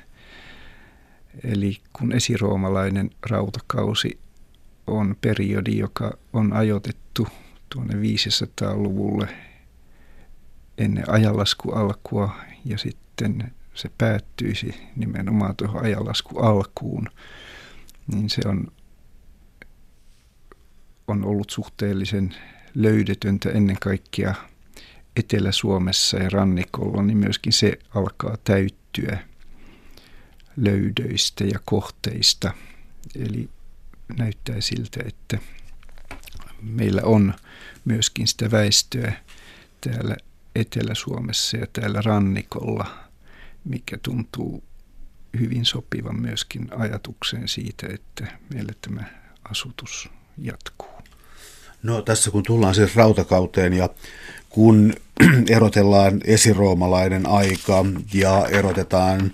Eli 1.44 1.78
kun 1.92 2.12
esiroomalainen 2.12 3.10
rautakausi 3.30 4.18
on 4.86 5.16
periodi, 5.20 5.78
joka 5.78 6.18
on 6.32 6.52
ajoitettu 6.52 7.28
tuonne 7.68 7.94
500-luvulle 7.94 9.28
ennen 10.78 11.10
ajanlasku 11.10 11.72
alkua 11.72 12.36
ja 12.64 12.78
sitten 12.78 13.03
se 13.74 13.90
päättyisi 13.98 14.74
nimenomaan 14.96 15.56
tuohon 15.56 15.84
ajanlasku 15.84 16.38
alkuun, 16.38 17.08
niin 18.06 18.30
se 18.30 18.40
on 18.46 18.68
on 21.08 21.24
ollut 21.24 21.50
suhteellisen 21.50 22.34
löydetöntä 22.74 23.50
ennen 23.50 23.76
kaikkea 23.80 24.34
Etelä-Suomessa 25.16 26.16
ja 26.16 26.30
rannikolla, 26.30 27.02
niin 27.02 27.18
myöskin 27.18 27.52
se 27.52 27.78
alkaa 27.94 28.36
täyttyä 28.44 29.18
löydöistä 30.56 31.44
ja 31.44 31.58
kohteista. 31.64 32.52
Eli 33.16 33.48
näyttää 34.18 34.60
siltä, 34.60 35.00
että 35.06 35.38
meillä 36.62 37.02
on 37.04 37.34
myöskin 37.84 38.26
sitä 38.26 38.50
väestöä 38.50 39.12
täällä 39.80 40.16
Etelä-Suomessa 40.54 41.56
ja 41.56 41.66
täällä 41.72 42.00
rannikolla, 42.04 43.03
mikä 43.64 43.98
tuntuu 44.02 44.64
hyvin 45.40 45.64
sopivan 45.64 46.20
myöskin 46.20 46.68
ajatukseen 46.76 47.48
siitä, 47.48 47.86
että 47.90 48.38
meillä 48.54 48.72
tämä 48.80 49.04
asutus 49.50 50.10
jatkuu. 50.38 50.93
No 51.84 52.02
tässä 52.02 52.30
kun 52.30 52.42
tullaan 52.42 52.74
siis 52.74 52.96
rautakauteen 52.96 53.72
ja 53.72 53.88
kun 54.48 54.92
erotellaan 55.56 56.20
esiroomalainen 56.24 57.28
aika 57.28 57.84
ja 58.14 58.46
erotetaan 58.50 59.32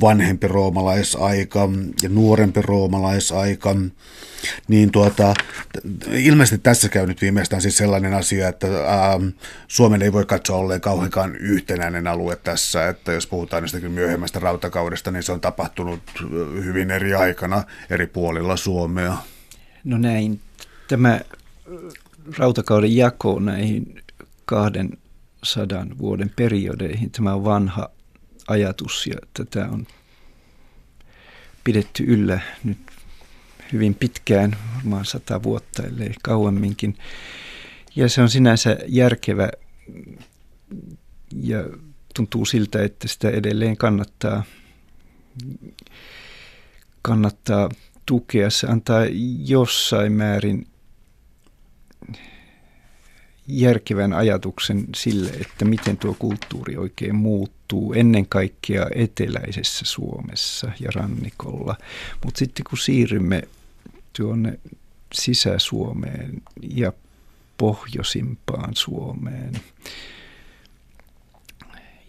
vanhempi 0.00 0.48
roomalaisaika 0.48 1.68
ja 2.02 2.08
nuorempi 2.08 2.62
roomalaisaika, 2.62 3.76
niin 4.68 4.92
tuota, 4.92 5.34
ilmeisesti 6.12 6.58
tässä 6.58 6.88
käy 6.88 7.06
nyt 7.06 7.22
viimeistään 7.22 7.62
siis 7.62 7.76
sellainen 7.76 8.14
asia, 8.14 8.48
että 8.48 8.66
ää, 8.66 9.20
Suomen 9.68 10.02
ei 10.02 10.12
voi 10.12 10.26
katsoa 10.26 10.56
olleen 10.56 10.80
kauheankaan 10.80 11.36
yhtenäinen 11.36 12.06
alue 12.06 12.36
tässä, 12.36 12.88
että 12.88 13.12
jos 13.12 13.26
puhutaan 13.26 13.64
jostakin 13.64 13.90
myöhemmästä 13.90 14.38
rautakaudesta, 14.38 15.10
niin 15.10 15.22
se 15.22 15.32
on 15.32 15.40
tapahtunut 15.40 16.00
hyvin 16.64 16.90
eri 16.90 17.14
aikana 17.14 17.64
eri 17.90 18.06
puolilla 18.06 18.56
Suomea. 18.56 19.16
No 19.84 19.98
näin. 19.98 20.40
Tämä 20.88 21.20
rautakauden 22.38 22.96
jako 22.96 23.38
näihin 23.38 24.02
kahden 24.44 24.98
sadan 25.44 25.98
vuoden 25.98 26.30
periodeihin. 26.36 27.10
Tämä 27.10 27.34
on 27.34 27.44
vanha 27.44 27.90
ajatus 28.48 29.06
ja 29.06 29.16
tätä 29.34 29.68
on 29.68 29.86
pidetty 31.64 32.04
yllä 32.06 32.40
nyt 32.64 32.78
hyvin 33.72 33.94
pitkään, 33.94 34.56
varmaan 34.76 35.04
sata 35.04 35.42
vuotta, 35.42 35.82
ellei 35.82 36.14
kauemminkin. 36.22 36.98
Ja 37.96 38.08
se 38.08 38.22
on 38.22 38.28
sinänsä 38.28 38.78
järkevä 38.86 39.48
ja 41.42 41.64
tuntuu 42.14 42.44
siltä, 42.44 42.82
että 42.82 43.08
sitä 43.08 43.30
edelleen 43.30 43.76
kannattaa, 43.76 44.42
kannattaa 47.02 47.68
tukea. 48.06 48.50
Se 48.50 48.66
antaa 48.66 49.00
jossain 49.46 50.12
määrin 50.12 50.66
järkevän 53.46 54.12
ajatuksen 54.12 54.86
sille, 54.96 55.30
että 55.30 55.64
miten 55.64 55.96
tuo 55.96 56.16
kulttuuri 56.18 56.76
oikein 56.76 57.14
muuttuu 57.14 57.92
ennen 57.92 58.26
kaikkea 58.26 58.86
eteläisessä 58.94 59.84
Suomessa 59.84 60.72
ja 60.80 60.90
rannikolla. 60.94 61.76
Mutta 62.24 62.38
sitten 62.38 62.64
kun 62.70 62.78
siirrymme 62.78 63.42
tuonne 64.16 64.58
Sisä-Suomeen 65.14 66.42
ja 66.62 66.92
pohjoisimpaan 67.58 68.76
Suomeen 68.76 69.52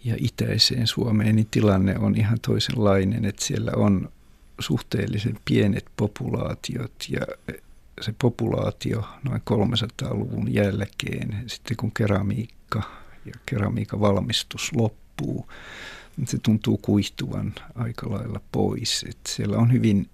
ja 0.04 0.16
itäiseen 0.18 0.86
Suomeen, 0.86 1.36
niin 1.36 1.48
tilanne 1.50 1.98
on 1.98 2.16
ihan 2.16 2.40
toisenlainen, 2.40 3.24
että 3.24 3.44
siellä 3.44 3.72
on 3.76 4.12
suhteellisen 4.58 5.38
pienet 5.44 5.84
populaatiot 5.96 6.92
ja 7.08 7.20
se 8.00 8.14
populaatio 8.22 9.08
noin 9.22 9.42
300-luvun 9.50 10.54
jälkeen, 10.54 11.44
sitten 11.46 11.76
kun 11.76 11.92
keramiikka 11.92 12.82
ja 13.26 13.32
keramiikan 13.46 14.00
valmistus 14.00 14.72
loppuu, 14.74 15.48
niin 16.16 16.26
se 16.26 16.38
tuntuu 16.38 16.78
kuihtuvan 16.78 17.54
aika 17.74 18.10
lailla 18.10 18.40
pois. 18.52 19.04
Et 19.08 19.18
siellä 19.28 19.56
on 19.56 19.72
hyvin 19.72 20.10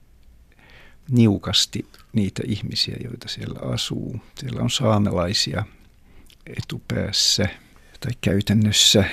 niukasti 1.10 1.86
niitä 2.12 2.42
ihmisiä, 2.46 2.96
joita 3.04 3.28
siellä 3.28 3.60
asuu. 3.72 4.20
Siellä 4.38 4.62
on 4.62 4.70
saamelaisia 4.70 5.64
etupäässä 6.46 7.48
tai 8.00 8.12
käytännössä. 8.20 9.04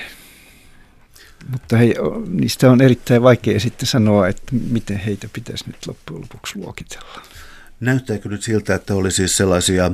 Mutta 1.50 1.76
he, 1.76 1.94
niistä 2.28 2.70
on 2.70 2.80
erittäin 2.80 3.22
vaikea 3.22 3.60
sitten 3.60 3.86
sanoa, 3.86 4.28
että 4.28 4.54
miten 4.70 4.98
heitä 4.98 5.28
pitäisi 5.32 5.64
nyt 5.66 5.86
loppujen 5.86 6.22
lopuksi 6.22 6.58
luokitella. 6.58 7.22
Näyttääkö 7.80 8.28
nyt 8.28 8.42
siltä, 8.42 8.74
että 8.74 8.94
oli 8.94 9.10
siis 9.10 9.36
sellaisia 9.36 9.92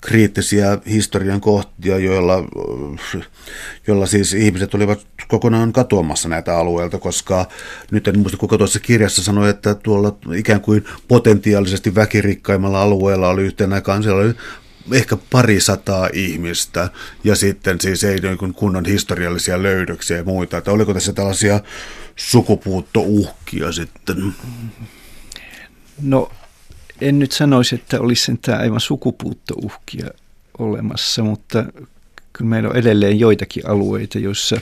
kriittisiä 0.00 0.78
historian 0.86 1.40
kohtia, 1.40 1.98
joilla, 1.98 2.34
joilla 3.86 4.06
siis 4.06 4.34
ihmiset 4.34 4.74
olivat 4.74 5.06
kokonaan 5.28 5.72
katoamassa 5.72 6.28
näitä 6.28 6.58
alueilta, 6.58 6.98
koska 6.98 7.48
nyt 7.90 8.08
en 8.08 8.18
muista 8.18 8.38
kuka 8.38 8.58
tuossa 8.58 8.80
kirjassa 8.80 9.22
sanoi, 9.22 9.50
että 9.50 9.74
tuolla 9.74 10.18
ikään 10.36 10.60
kuin 10.60 10.84
potentiaalisesti 11.08 11.94
väkirikkaimmalla 11.94 12.82
alueella 12.82 13.28
oli 13.28 13.42
yhteen 13.42 13.72
aikaan, 13.72 14.02
siellä 14.02 14.22
oli 14.22 14.34
ehkä 14.92 15.16
pari 15.30 15.60
sataa 15.60 16.08
ihmistä 16.12 16.88
ja 17.24 17.36
sitten 17.36 17.80
siis 17.80 18.04
ei 18.04 18.20
niin 18.20 18.54
kunnon 18.54 18.84
historiallisia 18.84 19.62
löydöksiä 19.62 20.16
ja 20.16 20.24
muita. 20.24 20.58
Että 20.58 20.72
oliko 20.72 20.94
tässä 20.94 21.12
tällaisia 21.12 21.60
sukupuuttouhkia 22.16 23.72
sitten? 23.72 24.34
No 26.02 26.30
en 27.02 27.18
nyt 27.18 27.32
sanoisi, 27.32 27.74
että 27.74 28.00
olisi 28.00 28.24
sentään 28.24 28.60
aivan 28.60 28.80
sukupuuttouhkia 28.80 30.06
olemassa, 30.58 31.22
mutta 31.22 31.64
kyllä 32.32 32.48
meillä 32.48 32.68
on 32.68 32.76
edelleen 32.76 33.18
joitakin 33.18 33.66
alueita, 33.66 34.18
joissa 34.18 34.60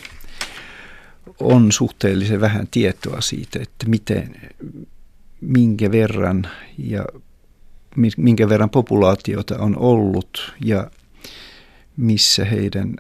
on 1.40 1.72
suhteellisen 1.72 2.40
vähän 2.40 2.68
tietoa 2.70 3.20
siitä, 3.20 3.58
että 3.62 3.88
miten, 3.88 4.36
minkä 5.40 5.92
verran 5.92 6.48
ja 6.78 7.04
minkä 8.16 8.48
verran 8.48 8.70
populaatiota 8.70 9.58
on 9.58 9.78
ollut 9.78 10.54
ja 10.64 10.90
missä 11.96 12.44
heidän 12.44 12.96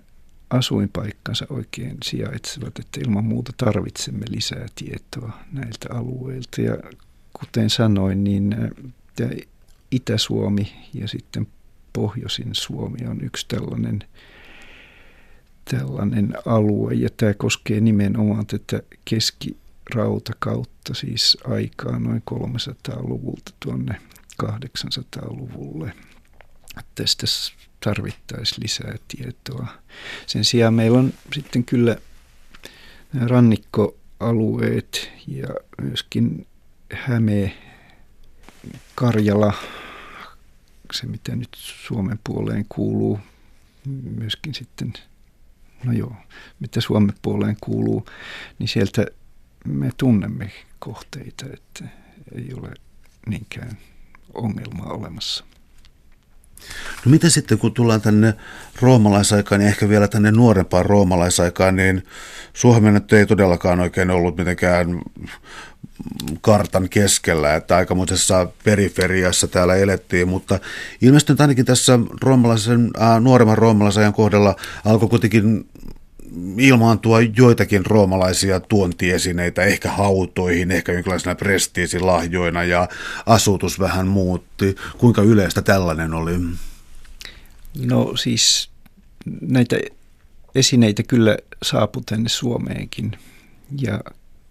asuinpaikkansa 0.50 1.46
oikein 1.50 1.96
sijaitsevat, 2.04 2.78
että 2.78 3.00
ilman 3.00 3.24
muuta 3.24 3.52
tarvitsemme 3.56 4.26
lisää 4.28 4.66
tietoa 4.74 5.32
näiltä 5.52 5.88
alueilta. 5.90 6.60
Ja 6.60 6.76
kuten 7.32 7.70
sanoin, 7.70 8.24
niin 8.24 8.56
että 9.24 9.50
Itä-Suomi 9.90 10.72
ja 10.94 11.08
sitten 11.08 11.46
Pohjoisin 11.92 12.50
Suomi 12.52 13.06
on 13.06 13.24
yksi 13.24 13.46
tällainen, 13.48 14.04
tällainen 15.70 16.34
alue. 16.46 16.94
Ja 16.94 17.08
tämä 17.16 17.34
koskee 17.34 17.80
nimenomaan 17.80 18.46
tätä 18.46 18.82
keskirautakautta, 19.04 20.94
siis 20.94 21.38
aikaa 21.44 21.98
noin 21.98 22.22
300-luvulta 22.30 23.52
tuonne 23.64 24.00
800-luvulle. 24.42 25.92
Tästä 26.94 27.26
tarvittaisiin 27.84 28.62
lisää 28.62 28.94
tietoa. 29.08 29.66
Sen 30.26 30.44
sijaan 30.44 30.74
meillä 30.74 30.98
on 30.98 31.12
sitten 31.34 31.64
kyllä 31.64 31.96
rannikkoalueet 33.26 35.12
ja 35.26 35.48
myöskin 35.82 36.46
Häme 36.92 37.56
Karjala, 38.94 39.52
se 40.92 41.06
mitä 41.06 41.36
nyt 41.36 41.48
Suomen 41.56 42.20
puoleen 42.24 42.66
kuuluu, 42.68 43.20
myöskin 44.16 44.54
sitten 44.54 44.92
no 45.84 45.92
joo, 45.92 46.14
mitä 46.60 46.80
Suomen 46.80 47.14
puoleen 47.22 47.56
kuuluu, 47.60 48.06
niin 48.58 48.68
sieltä 48.68 49.06
me 49.64 49.90
tunnemme 49.96 50.50
kohteita, 50.78 51.46
että 51.52 51.84
ei 52.34 52.54
ole 52.54 52.70
niinkään 53.26 53.78
ongelmaa 54.34 54.92
olemassa. 54.92 55.44
No 57.04 57.10
miten 57.10 57.30
sitten, 57.30 57.58
kun 57.58 57.74
tullaan 57.74 58.00
tänne 58.00 58.34
roomalaisaikaan 58.80 59.60
ja 59.60 59.68
ehkä 59.68 59.88
vielä 59.88 60.08
tänne 60.08 60.30
nuorempaan 60.30 60.86
roomalaisaikaan, 60.86 61.76
niin 61.76 62.02
Suomen 62.52 63.02
ei 63.12 63.26
todellakaan 63.26 63.80
oikein 63.80 64.10
ollut 64.10 64.36
mitenkään 64.36 65.00
kartan 66.40 66.88
keskellä, 66.88 67.54
että 67.54 67.76
aikamoisessa 67.76 68.46
periferiassa 68.64 69.48
täällä 69.48 69.76
elettiin, 69.76 70.28
mutta 70.28 70.58
ilmeisesti 71.00 71.32
ainakin 71.38 71.64
tässä 71.64 71.98
roomalaisen, 72.22 72.90
äh, 73.00 73.20
nuoremman 73.20 73.58
roomalaisajan 73.58 74.12
kohdalla 74.12 74.56
alkoi 74.84 75.08
kuitenkin 75.08 75.68
ilmaantua 76.58 77.20
joitakin 77.20 77.86
roomalaisia 77.86 78.60
tuontiesineitä, 78.60 79.62
ehkä 79.62 79.90
hautoihin, 79.90 80.70
ehkä 80.70 80.92
jonkinlaisena 80.92 81.34
prestiisilahjoina 81.34 82.64
ja 82.64 82.88
asutus 83.26 83.80
vähän 83.80 84.06
muutti. 84.06 84.76
Kuinka 84.98 85.22
yleistä 85.22 85.62
tällainen 85.62 86.14
oli? 86.14 86.32
No 87.86 88.16
siis 88.16 88.70
näitä 89.40 89.76
esineitä 90.54 91.02
kyllä 91.02 91.36
saapui 91.62 92.02
tänne 92.06 92.28
Suomeenkin 92.28 93.18
ja 93.80 94.00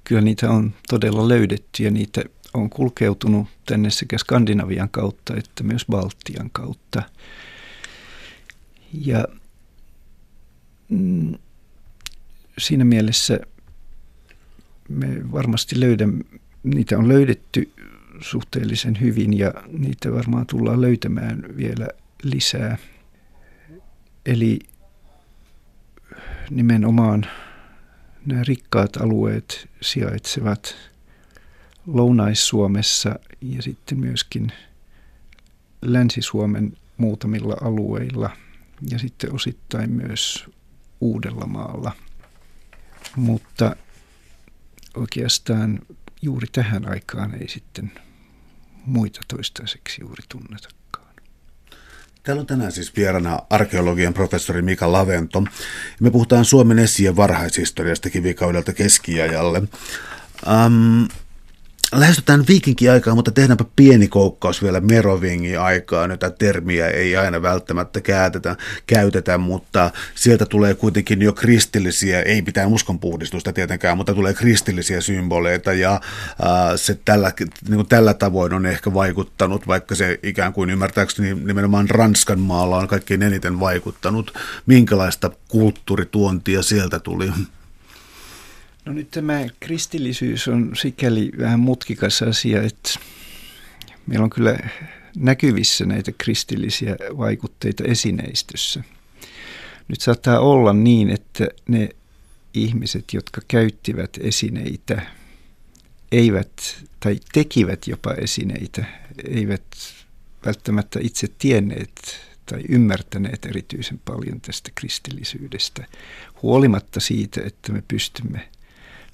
kyllä 0.03 0.21
niitä 0.21 0.49
on 0.49 0.73
todella 0.89 1.27
löydetty 1.27 1.83
ja 1.83 1.91
niitä 1.91 2.21
on 2.53 2.69
kulkeutunut 2.69 3.47
tänne 3.65 3.89
sekä 3.89 4.17
Skandinavian 4.17 4.89
kautta 4.89 5.33
että 5.37 5.63
myös 5.63 5.85
Baltian 5.89 6.49
kautta. 6.51 7.03
Ja 8.93 9.25
mm, 10.89 11.35
siinä 12.59 12.85
mielessä 12.85 13.39
me 14.89 15.31
varmasti 15.31 15.79
löydämme, 15.79 16.23
niitä 16.63 16.97
on 16.97 17.07
löydetty 17.07 17.71
suhteellisen 18.21 18.99
hyvin 18.99 19.37
ja 19.37 19.53
niitä 19.67 20.11
varmaan 20.11 20.45
tullaan 20.45 20.81
löytämään 20.81 21.43
vielä 21.57 21.87
lisää. 22.23 22.77
Eli 24.25 24.59
nimenomaan 26.49 27.25
nämä 28.25 28.43
rikkaat 28.43 28.97
alueet 28.97 29.69
sijaitsevat 29.81 30.75
Lounais-Suomessa 31.87 33.19
ja 33.41 33.61
sitten 33.61 33.99
myöskin 33.99 34.51
Länsi-Suomen 35.81 36.73
muutamilla 36.97 37.57
alueilla 37.61 38.29
ja 38.91 38.99
sitten 38.99 39.33
osittain 39.33 39.91
myös 39.91 40.45
Uudellamaalla. 41.01 41.91
Mutta 43.19 43.75
oikeastaan 44.97 45.79
juuri 46.21 46.47
tähän 46.51 46.89
aikaan 46.89 47.35
ei 47.41 47.47
sitten 47.47 47.91
muita 48.85 49.21
toistaiseksi 49.27 50.01
juuri 50.01 50.23
tunneta. 50.29 50.69
Täällä 52.23 52.39
on 52.39 52.47
tänään 52.47 52.71
siis 52.71 52.95
vieraana 52.95 53.39
arkeologian 53.49 54.13
professori 54.13 54.61
Mika 54.61 54.91
Lavento. 54.91 55.43
Me 55.99 56.11
puhutaan 56.11 56.45
Suomen 56.45 56.79
esien 56.79 57.15
varhaishistoriasta 57.15 58.09
kivikaudelta 58.09 58.73
keskiajalle. 58.73 59.59
Um, 60.47 61.07
lähestytään 61.91 62.45
viikinki-aikaa, 62.47 63.15
mutta 63.15 63.31
tehdäänpä 63.31 63.65
pieni 63.75 64.07
koukkaus 64.07 64.63
vielä 64.63 64.79
Merovingin-aikaan. 64.79 66.09
Tätä 66.09 66.29
termiä 66.29 66.87
ei 66.87 67.17
aina 67.17 67.41
välttämättä 67.41 68.01
käytetä, 68.01 68.55
käytetä, 68.87 69.37
mutta 69.37 69.91
sieltä 70.15 70.45
tulee 70.45 70.73
kuitenkin 70.73 71.21
jo 71.21 71.33
kristillisiä, 71.33 72.21
ei 72.21 72.41
mitään 72.41 72.69
uskonpuhdistusta 72.69 73.53
tietenkään, 73.53 73.97
mutta 73.97 74.13
tulee 74.13 74.33
kristillisiä 74.33 75.01
symboleita 75.01 75.73
ja 75.73 76.01
ää, 76.41 76.77
se 76.77 76.99
tällä, 77.05 77.31
niin 77.39 77.75
kuin 77.75 77.87
tällä 77.87 78.13
tavoin 78.13 78.53
on 78.53 78.65
ehkä 78.65 78.93
vaikuttanut, 78.93 79.67
vaikka 79.67 79.95
se 79.95 80.19
ikään 80.23 80.53
kuin 80.53 80.69
ymmärtääkseni 80.69 81.33
nimenomaan 81.33 81.89
Ranskan 81.89 82.39
maalla 82.39 82.77
on 82.77 82.87
kaikkein 82.87 83.23
eniten 83.23 83.59
vaikuttanut. 83.59 84.33
Minkälaista 84.65 85.31
kulttuurituontia 85.47 86.61
sieltä 86.61 86.99
tuli? 86.99 87.31
No 88.85 88.93
nyt 88.93 89.11
tämä 89.11 89.45
kristillisyys 89.59 90.47
on 90.47 90.71
sikäli 90.81 91.31
vähän 91.39 91.59
mutkikas 91.59 92.21
asia, 92.21 92.61
että 92.61 92.89
meillä 94.07 94.23
on 94.23 94.29
kyllä 94.29 94.57
näkyvissä 95.15 95.85
näitä 95.85 96.11
kristillisiä 96.17 96.95
vaikutteita 97.17 97.83
esineistössä. 97.83 98.83
Nyt 99.87 100.01
saattaa 100.01 100.39
olla 100.39 100.73
niin, 100.73 101.09
että 101.09 101.47
ne 101.67 101.89
ihmiset, 102.53 103.13
jotka 103.13 103.41
käyttivät 103.47 104.17
esineitä, 104.21 105.01
eivät 106.11 106.51
tai 106.99 107.19
tekivät 107.33 107.87
jopa 107.87 108.13
esineitä, 108.13 108.85
eivät 109.27 109.63
välttämättä 110.45 110.99
itse 111.01 111.27
tienneet 111.39 112.21
tai 112.45 112.61
ymmärtäneet 112.69 113.45
erityisen 113.45 113.99
paljon 114.05 114.41
tästä 114.41 114.71
kristillisyydestä, 114.75 115.85
huolimatta 116.41 116.99
siitä, 116.99 117.41
että 117.45 117.71
me 117.71 117.83
pystymme 117.87 118.49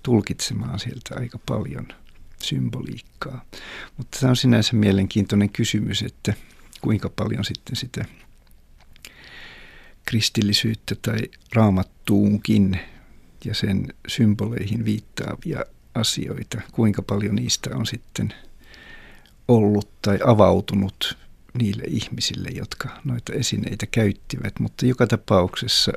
tulkitsemaan 0.06 0.80
sieltä 0.80 1.16
aika 1.20 1.40
paljon 1.46 1.88
symboliikkaa. 2.44 3.46
Mutta 3.98 4.20
tämä 4.20 4.30
on 4.30 4.36
sinänsä 4.36 4.76
mielenkiintoinen 4.76 5.50
kysymys, 5.50 6.02
että 6.02 6.34
kuinka 6.82 7.10
paljon 7.10 7.46
sitten 7.46 7.76
sitä 7.76 8.06
kristillisyyttä 10.06 10.96
tai 11.02 11.18
raamattuunkin 11.54 12.80
ja 13.46 13.56
sen 13.56 13.94
symboleihin 14.08 14.86
viittaavia 14.86 15.66
asioita, 15.96 16.62
kuinka 16.72 17.02
paljon 17.02 17.36
niistä 17.36 17.70
on 17.76 17.86
sitten 17.86 18.34
ollut 19.48 19.90
tai 20.02 20.20
avautunut 20.26 21.18
niille 21.58 21.84
ihmisille, 21.88 22.50
jotka 22.50 23.02
noita 23.04 23.34
esineitä 23.34 23.86
käyttivät. 23.86 24.60
Mutta 24.60 24.86
joka 24.86 25.08
tapauksessa 25.08 25.92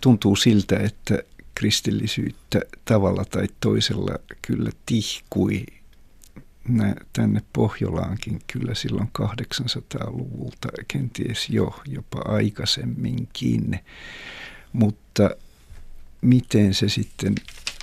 tuntuu 0.00 0.36
siltä, 0.36 0.78
että 0.78 1.18
kristillisyyttä 1.56 2.60
tavalla 2.84 3.24
tai 3.24 3.46
toisella 3.60 4.18
kyllä 4.42 4.70
tihkui 4.86 5.66
tänne 7.12 7.42
Pohjolaankin 7.52 8.40
kyllä 8.46 8.74
silloin 8.74 9.10
800-luvulta, 9.22 10.68
kenties 10.88 11.50
jo 11.50 11.80
jopa 11.86 12.18
aikaisemminkin. 12.24 13.80
Mutta 14.72 15.30
miten 16.20 16.74
se 16.74 16.88
sitten 16.88 17.34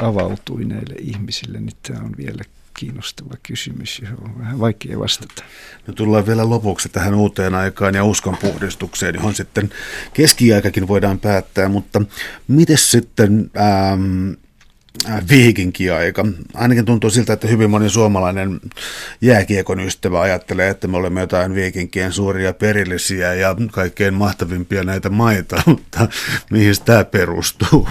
avautui 0.01 0.65
näille 0.65 0.95
ihmisille, 0.99 1.59
niin 1.59 1.77
tämä 1.87 1.99
on 1.99 2.17
vielä 2.17 2.43
kiinnostava 2.79 3.33
kysymys, 3.43 3.99
johon 4.01 4.23
on 4.23 4.39
vähän 4.39 4.59
vaikea 4.59 4.99
vastata. 4.99 5.43
No 5.87 5.93
tullaan 5.93 6.27
vielä 6.27 6.49
lopuksi 6.49 6.89
tähän 6.89 7.15
uuteen 7.15 7.55
aikaan 7.55 7.95
ja 7.95 8.03
uskonpuhdistukseen, 8.03 9.15
johon 9.15 9.35
sitten 9.35 9.69
keskiaikakin 10.13 10.87
voidaan 10.87 11.19
päättää, 11.19 11.69
mutta 11.69 12.01
miten 12.47 12.77
sitten 12.77 13.51
ähm, 13.57 14.31
äh, 15.09 15.23
viikinkiaika. 15.29 16.25
Ainakin 16.53 16.85
tuntuu 16.85 17.09
siltä, 17.09 17.33
että 17.33 17.47
hyvin 17.47 17.69
moni 17.69 17.89
suomalainen 17.89 18.59
jääkiekon 19.21 19.79
ystävä 19.79 20.21
ajattelee, 20.21 20.69
että 20.69 20.87
me 20.87 20.97
olemme 20.97 21.21
jotain 21.21 21.55
viikinkien 21.55 22.13
suuria 22.13 22.53
perillisiä 22.53 23.33
ja 23.33 23.55
kaikkein 23.71 24.13
mahtavimpia 24.13 24.83
näitä 24.83 25.09
maita, 25.09 25.63
mutta 25.67 26.07
mihin 26.49 26.75
tämä 26.85 27.03
perustuu? 27.03 27.87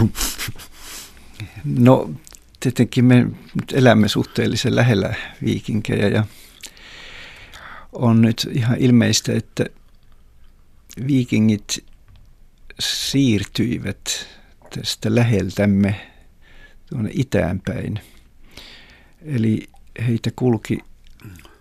No 1.64 2.11
tietenkin 2.63 3.05
me 3.05 3.27
elämme 3.73 4.09
suhteellisen 4.09 4.77
lähellä 4.77 5.15
viikinkejä 5.45 6.09
ja 6.09 6.25
on 7.93 8.23
nyt 8.23 8.49
ihan 8.53 8.77
ilmeistä, 8.79 9.33
että 9.33 9.67
viikingit 11.07 11.85
siirtyivät 12.81 14.29
tästä 14.75 15.15
läheltämme 15.15 16.11
tuonne 16.91 17.11
itään 17.13 17.61
päin. 17.61 18.01
Eli 19.23 19.69
heitä 20.07 20.31
kulki 20.37 20.79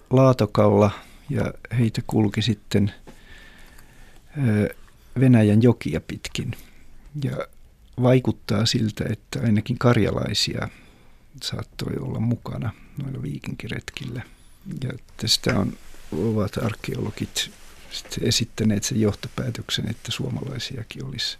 Laatokalla 0.09 0.91
ja 1.29 1.53
heitä 1.79 2.01
kulki 2.07 2.41
sitten 2.41 2.93
Venäjän 5.19 5.61
jokia 5.61 6.01
pitkin. 6.01 6.51
Ja 7.23 7.37
vaikuttaa 8.01 8.65
siltä, 8.65 9.03
että 9.09 9.39
ainakin 9.43 9.77
karjalaisia 9.77 10.69
saattoi 11.43 11.93
olla 11.99 12.19
mukana 12.19 12.73
noilla 12.97 13.21
viikinkiretkillä. 13.21 14.21
Ja 14.83 14.91
tästä 15.17 15.59
on, 15.59 15.77
ovat 16.11 16.57
arkeologit 16.57 17.51
esittäneet 18.21 18.83
sen 18.83 19.01
johtopäätöksen, 19.01 19.89
että 19.89 20.11
suomalaisiakin 20.11 21.05
olisi 21.05 21.37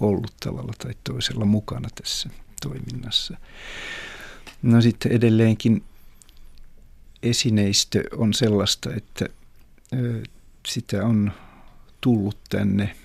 ollut 0.00 0.32
tavalla 0.40 0.72
tai 0.78 0.94
toisella 1.04 1.44
mukana 1.44 1.88
tässä 1.94 2.30
toiminnassa. 2.62 3.36
No 4.62 4.80
sitten 4.80 5.12
edelleenkin 5.12 5.84
esineistö 7.22 8.02
on 8.16 8.34
sellaista, 8.34 8.94
että 8.94 9.28
sitä 10.66 11.04
on 11.04 11.32
tullut 12.00 12.38
tänne 12.48 12.96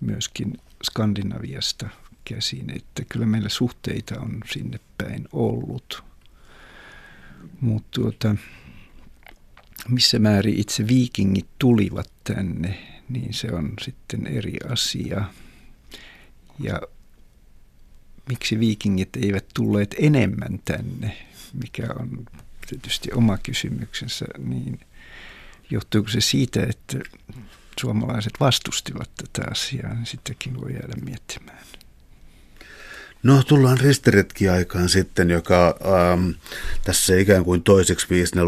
myöskin 0.00 0.58
Skandinaviasta 0.84 1.88
käsin, 2.28 2.76
että 2.76 3.02
kyllä 3.08 3.26
meillä 3.26 3.48
suhteita 3.48 4.20
on 4.20 4.40
sinne 4.52 4.80
päin 4.98 5.28
ollut. 5.32 6.04
Mutta 7.60 8.00
tuota, 8.00 8.36
missä 9.88 10.18
määrin 10.18 10.60
itse 10.60 10.86
viikingit 10.86 11.46
tulivat 11.58 12.12
tänne, 12.24 12.78
niin 13.08 13.34
se 13.34 13.52
on 13.52 13.72
sitten 13.82 14.26
eri 14.26 14.56
asia. 14.70 15.24
Ja 16.58 16.80
miksi 18.28 18.60
viikingit 18.60 19.16
eivät 19.16 19.44
tulleet 19.54 19.94
enemmän 19.98 20.58
tänne, 20.64 21.16
mikä 21.62 21.86
on 22.00 22.26
tietysti 22.68 23.12
oma 23.12 23.38
kysymyksensä, 23.38 24.26
niin 24.38 24.80
johtuuko 25.70 26.08
se 26.08 26.20
siitä, 26.20 26.62
että 26.62 26.98
suomalaiset 27.80 28.32
vastustivat 28.40 29.10
tätä 29.16 29.50
asiaa, 29.50 29.94
niin 29.94 30.06
sittenkin 30.06 30.60
voi 30.60 30.72
jäädä 30.72 30.94
miettimään. 31.04 31.58
No 33.22 33.42
tullaan 33.42 33.78
ristiretki-aikaan 33.78 34.88
sitten, 34.88 35.30
joka 35.30 35.78
ähm, 36.12 36.30
tässä 36.84 37.16
ikään 37.16 37.44
kuin 37.44 37.62
toiseksi, 37.62 38.06
viimeisenä, 38.10 38.42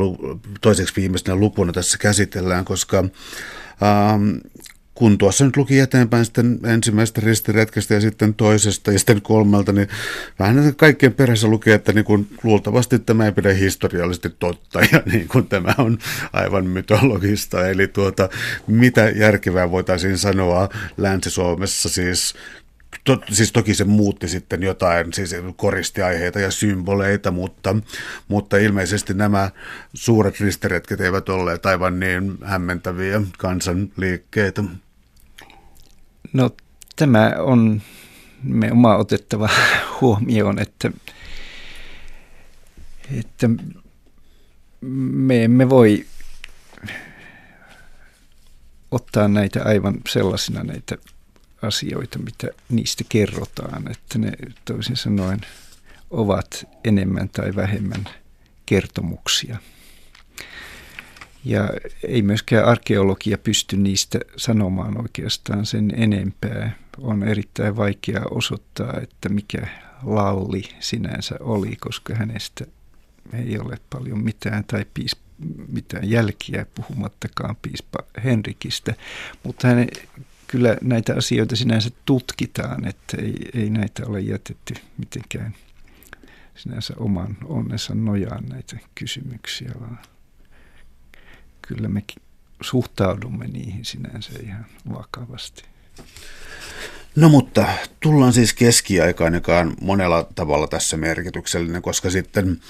toiseksi 0.61 0.97
viimeisenä 0.97 1.37
lupuna 1.37 1.73
tässä 1.73 1.99
käsitellään, 1.99 2.65
koska 2.65 2.99
ähm, 2.99 4.31
kun 5.01 5.19
tuossa 5.19 5.45
nyt 5.45 5.57
luki 5.57 5.79
eteenpäin 5.79 6.25
sitten 6.25 6.59
ensimmäisestä 6.65 7.21
ristiretkestä 7.21 7.95
ja 7.95 8.01
sitten 8.01 8.35
toisesta 8.35 8.93
ja 8.93 8.99
sitten 8.99 9.23
kolmelta, 9.23 9.73
niin 9.73 9.89
vähän 10.39 10.75
kaikkien 10.77 11.15
perässä 11.15 11.49
lukee, 11.49 11.75
että 11.75 11.93
niin 11.93 12.05
kuin 12.05 12.29
luultavasti 12.43 12.99
tämä 12.99 13.25
ei 13.25 13.33
pidä 13.33 13.53
historiallisesti 13.53 14.31
totta 14.39 14.81
ja 14.93 15.03
niin 15.13 15.29
kuin 15.29 15.47
tämä 15.47 15.75
on 15.79 15.99
aivan 16.33 16.67
mytologista. 16.67 17.69
Eli 17.69 17.89
tuota, 17.89 18.29
mitä 18.67 19.09
järkevää 19.09 19.71
voitaisiin 19.71 20.19
sanoa 20.19 20.69
Länsi-Suomessa 20.97 21.89
siis 21.89 22.35
to, 23.05 23.21
siis 23.33 23.53
toki 23.53 23.75
se 23.75 23.85
muutti 23.85 24.29
sitten 24.29 24.63
jotain, 24.63 25.13
siis 25.13 25.35
koristiaiheita 25.57 26.41
ja 26.41 26.51
symboleita, 26.51 27.31
mutta, 27.31 27.77
mutta 28.29 28.57
ilmeisesti 28.57 29.15
nämä 29.15 29.51
suuret 29.95 30.41
ristiretket 30.41 31.01
eivät 31.01 31.29
olleet 31.29 31.67
aivan 31.67 32.01
niin 32.01 32.39
hämmentäviä 32.45 33.23
kansanliikkeitä. 33.39 34.65
No 36.33 36.51
tämä 36.97 37.33
on 37.39 37.83
me 38.43 38.73
oma 38.73 38.97
otettava 38.97 39.49
huomioon, 40.01 40.59
että, 40.59 40.91
että 43.19 43.51
me 44.81 45.45
emme 45.45 45.71
voi 45.71 46.07
ottaa 48.91 49.29
näitä 49.29 49.63
aivan 49.65 49.95
sellaisina 50.09 50.63
näitä 50.63 50.97
asioita, 51.63 52.19
mitä 52.19 52.47
niistä 52.69 53.05
kerrotaan, 53.09 53.91
että 53.91 54.19
ne 54.19 54.33
toisin 54.65 54.97
sanoen 54.97 55.41
ovat 56.11 56.69
enemmän 56.85 57.29
tai 57.29 57.57
vähemmän 57.57 58.05
kertomuksia. 58.67 59.57
Ja 61.45 61.71
ei 62.09 62.23
myöskään 62.23 62.65
arkeologia 62.65 63.39
pysty 63.39 63.77
niistä 63.77 64.19
sanomaan 64.37 65.01
oikeastaan 65.01 65.67
sen 65.67 65.93
enempää. 65.97 66.77
On 66.99 67.23
erittäin 67.23 67.77
vaikea 67.77 68.21
osoittaa, 68.31 69.01
että 69.03 69.29
mikä 69.29 69.67
lalli 70.03 70.63
sinänsä 70.81 71.35
oli, 71.41 71.77
koska 71.77 72.15
hänestä 72.15 72.65
ei 73.33 73.59
ole 73.59 73.79
paljon 73.91 74.25
mitään 74.25 74.65
tai 74.65 74.87
piis, 74.95 75.17
mitään 75.69 76.11
jälkiä, 76.11 76.67
puhumattakaan 76.75 77.57
piispa 77.63 77.99
Henrikistä. 78.25 78.95
Mutta 79.43 79.69
hän 79.69 79.87
kyllä 80.51 80.77
näitä 80.83 81.15
asioita 81.15 81.57
sinänsä 81.57 81.91
tutkitaan, 82.05 82.89
että 82.89 83.17
ei, 83.17 83.35
ei 83.55 83.71
näitä 83.71 84.07
ole 84.07 84.21
jätetty 84.21 84.75
mitenkään 84.99 85.55
sinänsä 86.57 86.95
oman 86.97 87.37
onnensa 87.45 87.95
nojaan 87.95 88.45
näitä 88.49 88.77
kysymyksiä, 88.95 89.71
vaan 89.81 89.99
kyllä 91.63 91.89
me 91.89 92.05
suhtaudumme 92.63 93.47
niihin 93.47 93.85
sinänsä 93.85 94.31
ihan 94.43 94.67
vakavasti. 94.93 95.63
No 97.17 97.29
mutta 97.29 97.67
tullaan 98.01 98.33
siis 98.33 98.55
keskiaikaan, 98.55 99.35
joka 99.35 99.59
on 99.59 99.75
monella 99.81 100.29
tavalla 100.35 100.67
tässä 100.67 100.97
merkityksellinen, 100.97 101.83
koska 101.83 102.11
sitten 102.11 102.61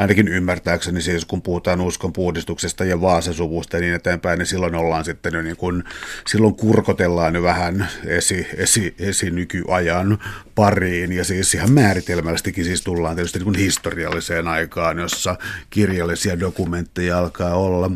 ainakin 0.00 0.28
ymmärtääkseni 0.28 1.02
siis 1.02 1.24
kun 1.24 1.42
puhutaan 1.42 1.80
uskon 1.80 2.12
puhdistuksesta 2.12 2.84
ja 2.84 3.00
vaasasuvusta 3.00 3.76
ja 3.76 3.80
niin 3.80 3.94
eteenpäin, 3.94 4.38
niin 4.38 4.46
silloin 4.46 4.74
ollaan 4.74 5.04
sitten 5.04 5.34
jo 5.34 5.42
niin 5.42 5.56
kuin, 5.56 5.84
silloin 6.26 6.54
kurkotellaan 6.54 7.34
jo 7.34 7.42
vähän 7.42 7.88
esi, 8.06 8.46
esi, 8.56 8.94
esi 8.98 9.30
nykyajan 9.30 10.18
pariin 10.54 11.12
ja 11.12 11.24
siis 11.24 11.54
ihan 11.54 11.72
määritelmällisestikin 11.72 12.64
siis 12.64 12.82
tullaan 12.82 13.16
tietysti 13.16 13.38
niin 13.38 13.44
kuin 13.44 13.58
historialliseen 13.58 14.48
aikaan, 14.48 14.98
jossa 14.98 15.36
kirjallisia 15.70 16.40
dokumentteja 16.40 17.18
alkaa 17.18 17.54
olla. 17.54 17.90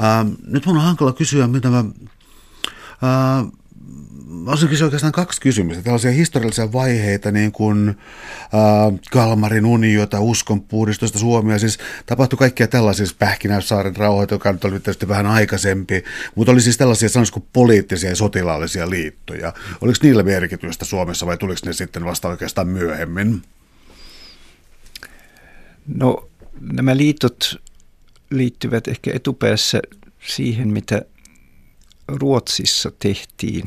Ää, 0.00 0.26
nyt 0.46 0.66
mun 0.66 0.76
on 0.76 0.82
hankala 0.82 1.12
kysyä, 1.12 1.46
mitä 1.46 1.68
mä 1.68 1.84
ää, 3.02 3.44
olisin 4.46 4.68
kysyä 4.68 4.84
oikeastaan 4.84 5.12
kaksi 5.12 5.40
kysymystä. 5.40 5.82
Tällaisia 5.82 6.10
historiallisia 6.10 6.72
vaiheita, 6.72 7.30
niin 7.30 7.52
kuin 7.52 7.88
äh, 7.88 9.00
Kalmarin 9.10 9.66
uniota, 9.66 10.20
uskonpuhdistusta 10.20 11.18
Suomia. 11.18 11.58
Siis 11.58 11.78
tapahtui 12.06 12.36
kaikkia 12.36 12.68
tällaisia, 12.68 13.06
siis 13.06 13.18
Pähkinäissaaren 13.18 13.96
rauhoita, 13.96 14.34
joka 14.34 14.52
nyt 14.52 14.64
oli 14.64 14.72
tietysti 14.72 15.08
vähän 15.08 15.26
aikaisempi, 15.26 16.04
mutta 16.34 16.52
oli 16.52 16.60
siis 16.60 16.76
tällaisia 16.76 17.08
sanoisiko 17.08 17.46
poliittisia 17.52 18.10
ja 18.10 18.16
sotilaallisia 18.16 18.90
liittoja. 18.90 19.52
Oliko 19.80 19.98
niillä 20.02 20.22
merkitystä 20.22 20.84
Suomessa 20.84 21.26
vai 21.26 21.36
tuliko 21.38 21.60
ne 21.66 21.72
sitten 21.72 22.04
vasta 22.04 22.28
oikeastaan 22.28 22.68
myöhemmin? 22.68 23.42
No 25.94 26.28
nämä 26.60 26.96
liitot 26.96 27.60
liittyvät 28.30 28.88
ehkä 28.88 29.10
etupäässä 29.14 29.80
siihen, 30.26 30.68
mitä 30.68 31.02
Ruotsissa 32.08 32.92
tehtiin 32.98 33.64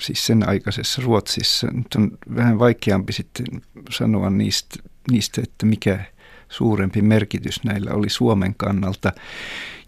siis 0.00 0.26
sen 0.26 0.48
aikaisessa 0.48 1.02
Ruotsissa. 1.02 1.66
Nyt 1.72 1.94
on 1.96 2.18
vähän 2.36 2.58
vaikeampi 2.58 3.12
sitten 3.12 3.46
sanoa 3.90 4.30
niistä, 4.30 4.76
niistä, 5.10 5.40
että 5.44 5.66
mikä 5.66 6.04
suurempi 6.48 7.02
merkitys 7.02 7.64
näillä 7.64 7.90
oli 7.94 8.10
Suomen 8.10 8.54
kannalta. 8.54 9.12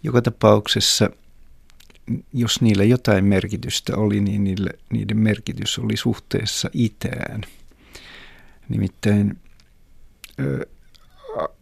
Joka 0.03 0.21
tapauksessa, 0.21 1.09
jos 2.33 2.61
niillä 2.61 2.83
jotain 2.83 3.25
merkitystä 3.25 3.97
oli, 3.97 4.21
niin 4.21 4.43
niille, 4.43 4.69
niiden 4.89 5.17
merkitys 5.17 5.79
oli 5.79 5.97
suhteessa 5.97 6.69
itään. 6.73 7.41
Nimittäin 8.69 9.39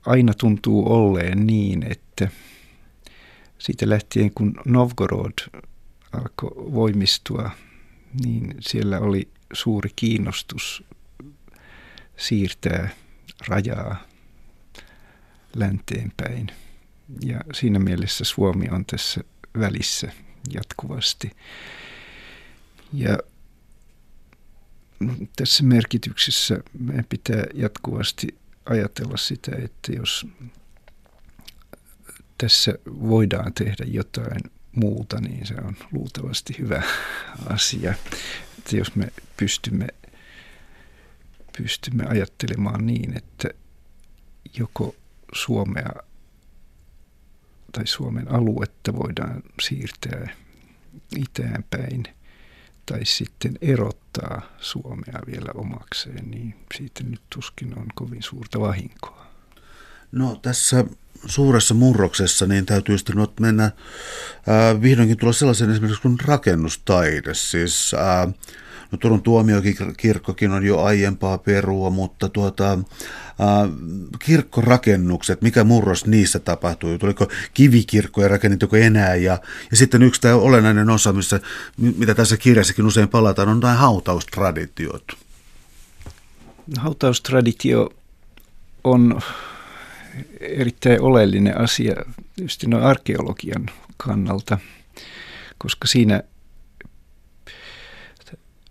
aina 0.06 0.34
tuntuu 0.34 0.94
olleen 0.94 1.48
niin, 1.48 1.92
että 1.92 2.28
siitä 3.58 3.90
lähtien 3.90 4.32
kun 4.36 4.54
Novgorod 4.66 5.34
alkoi 6.12 6.52
voimistua, 6.56 7.52
niin 8.26 8.56
siellä 8.60 9.00
oli 9.00 9.28
suuri 9.54 9.90
kiinnostus 9.96 10.84
siirtää 12.18 12.90
rajaa 13.48 14.04
länteen 15.56 16.12
päin. 16.18 16.48
Ja 17.26 17.40
siinä 17.54 17.80
mielessä 17.80 18.24
Suomi 18.24 18.70
on 18.72 18.86
tässä 18.86 19.22
välissä 19.60 20.12
jatkuvasti. 20.54 21.32
Ja 22.94 23.18
tässä 25.36 25.64
merkityksessä 25.64 26.58
meidän 26.80 27.06
pitää 27.10 27.44
jatkuvasti 27.54 28.28
ajatella 28.66 29.18
sitä, 29.18 29.52
että 29.64 29.92
jos 29.92 30.28
tässä 32.38 32.74
voidaan 32.86 33.54
tehdä 33.54 33.86
jotain 33.88 34.42
muuta, 34.76 35.22
niin 35.22 35.46
se 35.46 35.56
on 35.64 35.76
luultavasti 35.92 36.56
hyvä 36.60 36.84
asia. 37.50 37.94
Että 38.58 38.78
jos 38.78 38.96
me 38.96 39.08
pystymme, 39.38 39.88
pystymme 41.58 42.06
ajattelemaan 42.06 42.86
niin, 42.88 43.18
että 43.18 43.50
joko 44.58 44.96
Suomea 45.34 45.92
tai 47.72 47.88
Suomen 47.88 48.32
aluetta 48.32 48.94
voidaan 48.96 49.44
siirtää 49.62 50.36
itään 51.18 51.66
päin 51.70 52.04
tai 52.86 53.06
sitten 53.06 53.58
erottaa 53.62 54.42
Suomea 54.60 55.20
vielä 55.28 55.52
omakseen, 55.56 56.32
niin 56.32 56.56
siitä 56.78 57.04
nyt 57.04 57.22
tuskin 57.30 57.80
on 57.80 57.88
kovin 57.96 58.24
suurta 58.24 58.60
vahinkoa. 58.60 59.28
No 60.12 60.36
tässä 60.36 60.86
suuressa 61.26 61.74
murroksessa, 61.74 62.46
niin 62.46 62.66
täytyy 62.66 62.98
sitten 62.98 63.28
mennä 63.40 63.72
ää, 64.48 64.82
vihdoinkin 64.82 65.18
tulla 65.18 65.34
sellaisen 65.34 65.72
esimerkiksi 65.72 66.02
kuin 66.02 66.18
rakennustaide. 66.26 67.34
Siis 67.34 67.94
ää, 67.94 68.28
No 68.92 68.98
Turun 68.98 69.22
tuomiokirkkokin 69.22 70.52
on 70.52 70.66
jo 70.66 70.84
aiempaa 70.84 71.38
perua, 71.38 71.90
mutta 71.90 72.30
tuota, 72.30 72.72
äh, 72.74 72.80
kirkkorakennukset, 74.20 75.42
mikä 75.42 75.64
murros 75.64 76.06
niissä 76.06 76.40
tapahtui? 76.40 76.98
Tuliko 76.98 77.28
kivikirkkoja 77.54 78.28
rakennettuko 78.28 78.76
enää? 78.76 79.16
Ja, 79.16 79.40
ja 79.72 79.78
sitten 79.78 80.04
yksi 80.04 80.22
tämä 80.22 80.36
olennainen 80.36 80.90
osa, 80.90 81.14
missä, 81.14 81.40
mitä 81.98 82.16
tässä 82.16 82.38
kirjassakin 82.38 82.86
usein 82.86 83.10
palataan, 83.10 83.50
on 83.50 83.60
nämä 83.60 83.74
hautaustraditiot. 83.74 85.04
Hautaustraditio 86.78 87.90
on 88.84 89.22
erittäin 90.40 91.02
oleellinen 91.02 91.58
asia 91.58 91.96
just 92.42 92.64
no 92.68 92.86
arkeologian 92.86 93.70
kannalta, 93.98 94.58
koska 95.58 95.88
siinä 95.88 96.24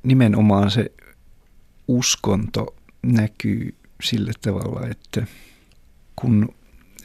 nimenomaan 0.02 0.70
se 0.70 0.92
uskonto 1.88 2.74
näkyy 3.02 3.74
sillä 4.02 4.32
tavalla, 4.40 4.86
että 4.86 5.26
kun 6.16 6.54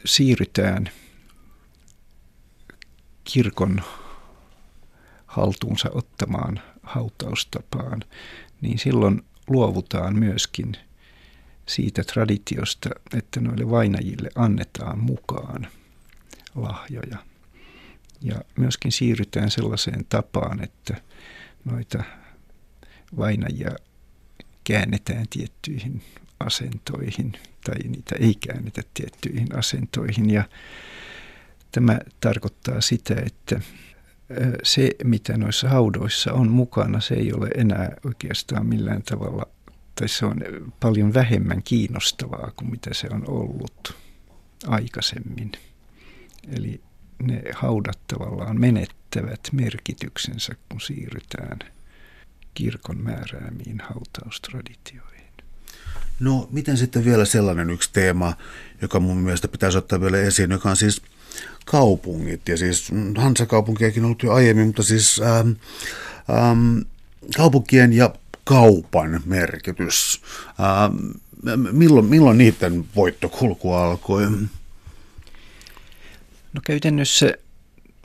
siirrytään 0.04 0.90
kirkon 3.24 3.82
haltuunsa 5.26 5.90
ottamaan 5.92 6.60
hautaustapaan, 6.82 8.02
niin 8.60 8.78
silloin 8.78 9.22
luovutaan 9.48 10.18
myöskin 10.18 10.76
siitä 11.66 12.04
traditiosta, 12.04 12.90
että 13.16 13.40
noille 13.40 13.70
vainajille 13.70 14.28
annetaan 14.34 14.98
mukaan 14.98 15.66
lahjoja. 16.54 17.18
Ja 18.20 18.40
myöskin 18.58 18.92
siirrytään 18.92 19.50
sellaiseen 19.50 20.06
tapaan, 20.08 20.64
että 20.64 20.96
noita 21.64 22.04
vainajia 23.16 23.76
käännetään 24.64 25.26
tiettyihin 25.30 26.02
asentoihin 26.40 27.32
tai 27.64 27.78
niitä 27.88 28.16
ei 28.20 28.34
käännetä 28.34 28.82
tiettyihin 28.94 29.58
asentoihin. 29.58 30.30
Ja 30.30 30.44
tämä 31.72 31.98
tarkoittaa 32.20 32.80
sitä, 32.80 33.14
että 33.26 33.60
se, 34.62 34.90
mitä 35.04 35.36
noissa 35.36 35.68
haudoissa 35.68 36.32
on 36.32 36.50
mukana, 36.50 37.00
se 37.00 37.14
ei 37.14 37.32
ole 37.32 37.48
enää 37.54 37.96
oikeastaan 38.04 38.66
millään 38.66 39.02
tavalla, 39.02 39.46
tai 40.00 40.08
se 40.08 40.26
on 40.26 40.40
paljon 40.80 41.14
vähemmän 41.14 41.62
kiinnostavaa 41.62 42.52
kuin 42.56 42.70
mitä 42.70 42.94
se 42.94 43.08
on 43.10 43.30
ollut 43.30 43.96
aikaisemmin. 44.66 45.52
Eli 46.56 46.80
ne 47.22 47.42
haudat 47.54 47.98
tavallaan 48.06 48.60
menettävät 48.60 49.40
merkityksensä, 49.52 50.54
kun 50.68 50.80
siirrytään 50.80 51.58
kirkon 52.54 53.00
määräämiin 53.00 53.82
hautaustraditioihin. 53.88 55.16
No, 56.20 56.48
miten 56.52 56.76
sitten 56.76 57.04
vielä 57.04 57.24
sellainen 57.24 57.70
yksi 57.70 57.90
teema, 57.92 58.36
joka 58.82 59.00
mun 59.00 59.16
mielestä 59.16 59.48
pitäisi 59.48 59.78
ottaa 59.78 60.00
vielä 60.00 60.18
esiin, 60.18 60.50
joka 60.50 60.70
on 60.70 60.76
siis 60.76 61.02
kaupungit. 61.66 62.48
Ja 62.48 62.56
siis 62.56 62.92
Hansa-kaupunkiakin 63.16 64.02
on 64.02 64.06
ollut 64.06 64.22
jo 64.22 64.32
aiemmin, 64.32 64.66
mutta 64.66 64.82
siis 64.82 65.20
ähm, 65.20 65.50
ähm, 66.30 66.78
kaupunkien 67.36 67.92
ja 67.92 68.14
kaupan 68.46 69.20
merkitys. 69.24 70.22
Ähm, 70.60 70.96
milloin, 71.72 72.06
milloin 72.06 72.38
niiden 72.38 72.84
voittokulku 72.96 73.72
alkoi? 73.72 74.30
No 76.52 76.60
käytännössä 76.64 77.32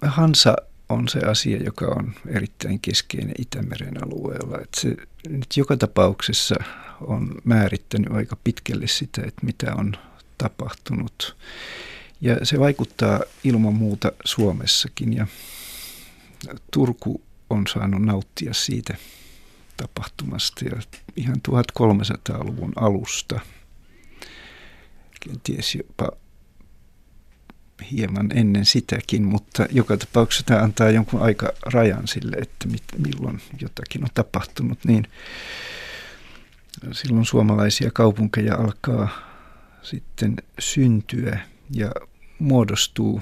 Hansa 0.02 0.56
on 0.90 1.08
se 1.08 1.20
asia, 1.20 1.64
joka 1.64 1.86
on 1.86 2.14
erittäin 2.28 2.80
keskeinen 2.80 3.36
Itämeren 3.38 4.04
alueella. 4.04 4.58
Että 4.58 4.82
se 4.82 4.96
nyt 5.30 5.58
joka 5.58 5.78
tapauksessa 5.78 6.56
on 7.02 7.36
määrittänyt 7.44 8.12
aika 8.12 8.38
pitkälle 8.44 8.88
sitä, 8.88 9.22
että 9.28 9.46
mitä 9.46 9.76
on 9.76 9.94
tapahtunut. 10.38 11.38
Ja 12.22 12.46
se 12.46 12.60
vaikuttaa 12.60 13.20
ilman 13.44 13.74
muuta 13.74 14.12
Suomessakin 14.26 15.14
ja 15.14 15.28
Turku 16.72 17.22
on 17.50 17.68
saanut 17.68 18.02
nauttia 18.02 18.54
siitä 18.54 18.96
tapahtumasta 19.82 20.66
ja 20.66 20.82
ihan 21.16 21.38
1300-luvun 21.50 22.74
alusta, 22.76 23.40
kenties 25.20 25.76
jopa 25.76 26.12
hieman 27.92 28.30
ennen 28.38 28.66
sitäkin, 28.66 29.24
mutta 29.24 29.66
joka 29.72 29.98
tapauksessa 29.98 30.46
tämä 30.46 30.60
antaa 30.60 30.90
jonkun 30.90 31.22
aika 31.22 31.52
rajan 31.66 32.08
sille, 32.08 32.36
että 32.36 32.68
mit, 32.68 32.84
milloin 32.98 33.42
jotakin 33.62 34.04
on 34.04 34.10
tapahtunut, 34.14 34.80
niin 34.86 35.08
silloin 36.92 37.26
suomalaisia 37.26 37.92
kaupunkeja 37.94 38.56
alkaa 38.56 39.10
sitten 39.82 40.36
syntyä 40.60 41.40
ja 41.72 41.92
muodostuu 42.40 43.22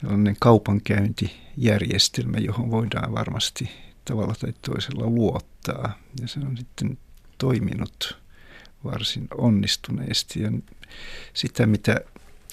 sellainen 0.00 0.36
kaupankäyntijärjestelmä, 0.40 2.38
johon 2.38 2.70
voidaan 2.70 3.14
varmasti 3.14 3.87
tavalla 4.08 4.34
tai 4.34 4.52
toisella 4.52 5.06
luottaa. 5.06 5.98
Ja 6.20 6.28
se 6.28 6.40
on 6.40 6.56
sitten 6.56 6.98
toiminut 7.38 8.18
varsin 8.84 9.28
onnistuneesti. 9.38 10.42
Ja 10.42 10.52
sitä, 11.34 11.66
mitä 11.66 12.00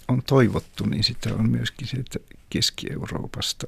on 0.08 0.24
toivottu, 0.24 0.86
niin 0.86 1.04
sitä 1.04 1.34
on 1.34 1.50
myöskin 1.50 1.88
sieltä 1.88 2.20
Keski-Euroopasta 2.50 3.68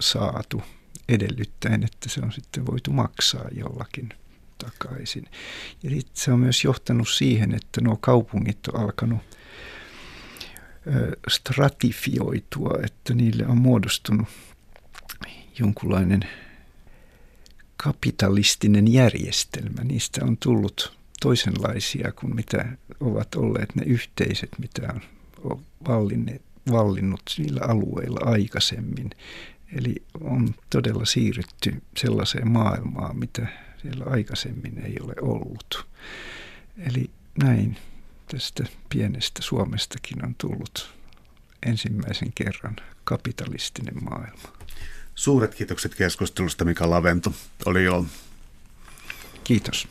saatu 0.00 0.62
edellyttäen, 1.08 1.84
että 1.84 2.08
se 2.08 2.20
on 2.20 2.32
sitten 2.32 2.66
voitu 2.66 2.90
maksaa 2.90 3.48
jollakin 3.52 4.08
takaisin. 4.58 5.28
Ja 5.82 5.90
se 6.14 6.32
on 6.32 6.40
myös 6.40 6.64
johtanut 6.64 7.08
siihen, 7.08 7.54
että 7.54 7.80
nuo 7.80 7.96
kaupungit 7.96 8.68
on 8.68 8.80
alkanut 8.80 9.18
stratifioitua, 11.28 12.78
että 12.84 13.14
niille 13.14 13.46
on 13.46 13.58
muodostunut 13.58 14.28
jonkunlainen 15.58 16.20
kapitalistinen 17.76 18.92
järjestelmä. 18.92 19.84
Niistä 19.84 20.24
on 20.24 20.36
tullut 20.36 20.92
toisenlaisia 21.20 22.12
kuin 22.12 22.34
mitä 22.34 22.68
ovat 23.00 23.34
olleet 23.34 23.74
ne 23.74 23.82
yhteiset, 23.86 24.50
mitä 24.58 24.94
on 25.44 25.64
vallinnut 26.70 27.22
niillä 27.38 27.60
alueilla 27.60 28.20
aikaisemmin. 28.30 29.10
Eli 29.76 29.94
on 30.20 30.54
todella 30.70 31.04
siirrytty 31.04 31.82
sellaiseen 31.96 32.50
maailmaan, 32.50 33.16
mitä 33.18 33.46
siellä 33.82 34.04
aikaisemmin 34.04 34.78
ei 34.78 34.96
ole 35.00 35.14
ollut. 35.20 35.86
Eli 36.78 37.10
näin 37.42 37.76
tästä 38.30 38.64
pienestä 38.88 39.42
Suomestakin 39.42 40.24
on 40.24 40.34
tullut 40.38 40.94
ensimmäisen 41.66 42.32
kerran 42.34 42.76
kapitalistinen 43.04 44.04
maailma. 44.04 44.63
Suuret 45.14 45.54
kiitokset 45.54 45.94
keskustelusta 45.94 46.64
Mika 46.64 46.90
Lavento. 46.90 47.32
Oli 47.66 47.84
jo. 47.84 48.06
Kiitos. 49.44 49.88